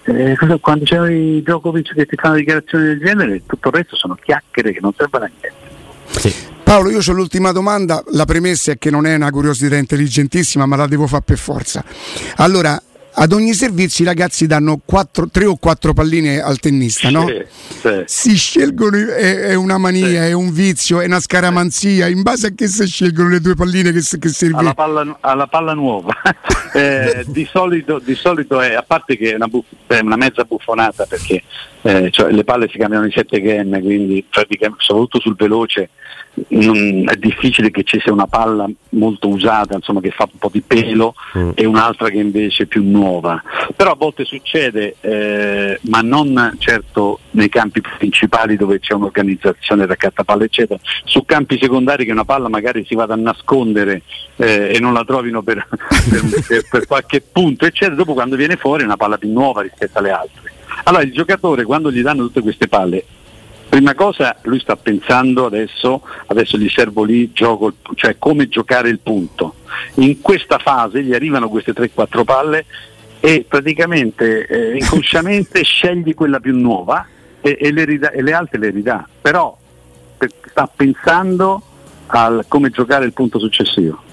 eh, 0.04 0.36
quando 0.60 0.86
c'è 0.86 1.10
i 1.10 1.42
Djokovic 1.42 1.94
che 1.94 2.06
ti 2.06 2.16
fanno 2.16 2.36
dichiarazioni 2.36 2.86
del 2.86 3.00
genere, 3.00 3.44
tutto 3.46 3.68
il 3.70 3.74
resto 3.76 3.96
sono 3.96 4.16
chiacchiere 4.16 4.74
che 4.74 4.80
non 4.82 4.94
servono 4.96 5.26
a 5.26 5.28
niente. 5.28 5.70
Sì. 6.08 6.50
Paolo, 6.64 6.90
io 6.90 7.00
ho 7.06 7.12
l'ultima 7.12 7.52
domanda, 7.52 8.02
la 8.12 8.24
premessa 8.24 8.72
è 8.72 8.78
che 8.78 8.90
non 8.90 9.06
è 9.06 9.14
una 9.16 9.30
curiosità 9.30 9.76
intelligentissima, 9.76 10.66
ma 10.66 10.78
la 10.78 10.88
devo 10.88 11.06
fare 11.06 11.24
per 11.26 11.38
forza. 11.38 11.84
Allora, 12.38 12.82
ad 13.14 13.34
ogni 13.34 13.54
servizio 13.54 14.04
i 14.04 14.08
ragazzi 14.08 14.48
danno 14.48 14.80
quattro, 14.84 15.28
tre 15.30 15.46
o 15.46 15.58
quattro 15.58 15.94
palline 15.94 16.42
al 16.42 16.60
tennista, 16.60 17.10
no? 17.10 17.28
Sì, 17.28 17.44
sì. 17.80 18.04
Si 18.06 18.36
scelgono, 18.36 18.98
è, 18.98 19.40
è 19.40 19.54
una 19.56 19.78
mania, 19.78 20.08
sì. 20.08 20.16
è 20.16 20.32
un 20.34 20.52
vizio, 20.52 21.02
è 21.02 21.06
una 21.06 21.20
scaramanzia. 21.20 22.08
In 22.08 22.22
base 22.22 22.48
a 22.48 22.50
che 22.56 22.68
si 22.68 22.86
scelgono 22.88 23.30
le 23.30 23.42
due 23.42 23.56
palline 23.56 23.92
che, 23.92 24.02
che 24.20 24.30
servono? 24.30 24.62
Alla 24.62 24.74
palla, 24.74 25.18
alla 25.20 25.48
palla 25.48 25.74
nuova. 25.74 26.14
eh, 26.74 27.24
di, 27.28 27.48
solito, 27.52 28.00
di, 28.00 28.16
solito, 28.16 28.62
è, 28.62 28.74
a 28.74 28.84
parte 28.84 29.18
che 29.18 29.32
è 29.32 29.36
una, 29.36 29.48
buff, 29.48 29.66
è 29.88 30.00
una 30.00 30.16
mezza 30.18 30.44
buffonata 30.44 31.06
perché 31.06 31.44
eh, 31.82 32.10
cioè, 32.12 32.32
le 32.32 32.44
palle 32.44 32.70
si 32.70 32.78
cambiano 32.78 33.06
in 33.06 33.12
7 33.12 33.42
game, 33.42 33.82
quindi 33.82 34.26
soprattutto 34.30 35.20
sul 35.20 35.36
veloce 35.36 35.90
non, 36.50 37.06
è 37.08 37.16
difficile 37.18 37.72
che 37.72 37.84
ci 37.84 38.00
sia 38.00 38.12
una 38.12 38.28
palla 38.28 38.70
molto 38.90 39.28
usata, 39.28 39.76
insomma, 39.76 40.00
che 40.00 40.12
fa 40.12 40.28
un 40.32 40.38
po' 40.38 40.50
di 40.52 40.62
pelo 40.62 41.14
mm. 41.38 41.52
e 41.56 41.66
un'altra 41.66 42.10
che 42.10 42.18
invece 42.18 42.64
è 42.64 42.66
più 42.68 42.84
nuova. 42.84 43.01
Però 43.76 43.92
a 43.92 43.96
volte 43.96 44.26
succede, 44.26 44.96
eh, 45.02 45.80
ma 45.84 46.02
non 46.02 46.56
certo 46.60 47.20
nei 47.32 47.50
campi 47.50 47.82
principali 47.82 48.56
dove 48.58 48.80
c'è 48.80 48.94
un'organizzazione 48.94 49.86
raccattapalla, 49.86 50.44
eccetera, 50.44 50.80
su 51.06 51.26
campi 51.26 51.58
secondari 51.60 52.06
che 52.06 52.12
una 52.12 52.26
palla 52.26 52.50
magari 52.50 52.86
si 52.86 52.96
vada 52.96 53.14
a 53.14 53.18
nascondere 53.18 54.04
eh, 54.36 54.74
e 54.76 54.80
non 54.80 54.94
la 54.94 55.04
trovino 55.04 55.42
per, 55.42 55.68
per, 55.68 56.44
per, 56.48 56.68
per 56.70 56.88
qualche 56.88 57.22
punto, 57.22 57.66
eccetera, 57.66 57.96
dopo 57.96 58.14
quando 58.14 58.36
viene 58.36 58.56
fuori 58.56 58.84
è 58.84 58.86
una 58.86 58.98
palla 58.98 59.18
più 59.18 59.32
nuova 59.32 59.62
rispetto 59.62 59.98
alle 59.98 60.12
altre. 60.12 60.52
Allora 60.84 61.04
il 61.04 61.12
giocatore 61.12 61.64
quando 61.64 61.92
gli 61.92 62.02
danno 62.02 62.24
tutte 62.24 62.42
queste 62.42 62.68
palle 62.68 63.06
Prima 63.72 63.96
cosa 63.96 64.36
lui 64.42 64.60
sta 64.60 64.76
pensando 64.76 65.46
adesso, 65.46 66.02
adesso 66.26 66.58
gli 66.58 66.68
servo 66.68 67.06
lì, 67.06 67.32
gioco, 67.32 67.76
cioè 67.96 68.18
come 68.20 68.50
giocare 68.50 68.90
il 68.90 69.00
punto. 69.00 69.56
In 69.96 70.20
questa 70.20 70.58
fase 70.58 71.02
gli 71.02 71.14
arrivano 71.14 71.48
queste 71.48 71.72
3-4 71.72 72.26
palle 72.26 72.66
e 73.22 73.46
praticamente 73.48 74.46
eh, 74.48 74.78
inconsciamente 74.78 75.62
scegli 75.64 76.14
quella 76.14 76.40
più 76.40 76.58
nuova 76.58 77.06
e, 77.40 77.58
e, 77.62 77.72
le 77.72 77.86
ridà, 77.86 78.12
e, 78.12 78.22
le 78.22 78.34
altre 78.34 78.60
le 78.60 78.72
ridà, 78.72 79.08
però 79.22 79.56
per, 80.18 80.30
sta 80.50 80.70
pensando 80.76 81.62
al 82.08 82.46
come 82.48 82.72
giocare 82.72 83.06
il 83.06 83.14
punto 83.14 83.40
successivo. 83.40 84.10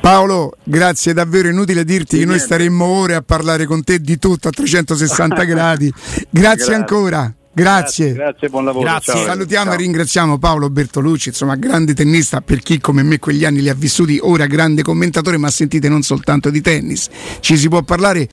Paolo, 0.00 0.54
grazie, 0.64 1.12
davvero 1.12 1.48
inutile 1.48 1.84
dirti 1.84 2.18
che 2.18 2.24
noi 2.24 2.40
staremmo 2.40 2.84
ore 2.84 3.14
a 3.14 3.22
parlare 3.22 3.66
con 3.66 3.84
te 3.84 4.00
di 4.00 4.18
tutto 4.18 4.48
a 4.48 4.50
360 4.50 5.44
gradi. 5.44 5.88
Grazie, 5.88 6.26
grazie. 6.30 6.74
ancora. 6.74 7.32
Grazie. 7.54 8.14
Grazie, 8.14 8.48
buon 8.48 8.64
lavoro. 8.64 8.84
Grazie. 8.84 9.12
Ciao. 9.12 9.24
Salutiamo 9.24 9.64
Ciao. 9.66 9.74
e 9.74 9.76
ringraziamo 9.76 10.38
Paolo 10.38 10.70
Bertolucci, 10.70 11.28
insomma, 11.28 11.56
grande 11.56 11.92
tennista 11.92 12.40
per 12.40 12.60
chi 12.60 12.80
come 12.80 13.02
me 13.02 13.18
quegli 13.18 13.44
anni 13.44 13.60
li 13.60 13.68
ha 13.68 13.74
vissuti, 13.74 14.18
ora 14.22 14.46
grande 14.46 14.82
commentatore, 14.82 15.36
ma 15.36 15.50
sentite 15.50 15.88
non 15.88 16.02
soltanto 16.02 16.48
di 16.48 16.62
tennis. 16.62 17.08
Ci 17.40 17.56
si 17.56 17.68
può 17.68 17.82
parlare 17.82 18.26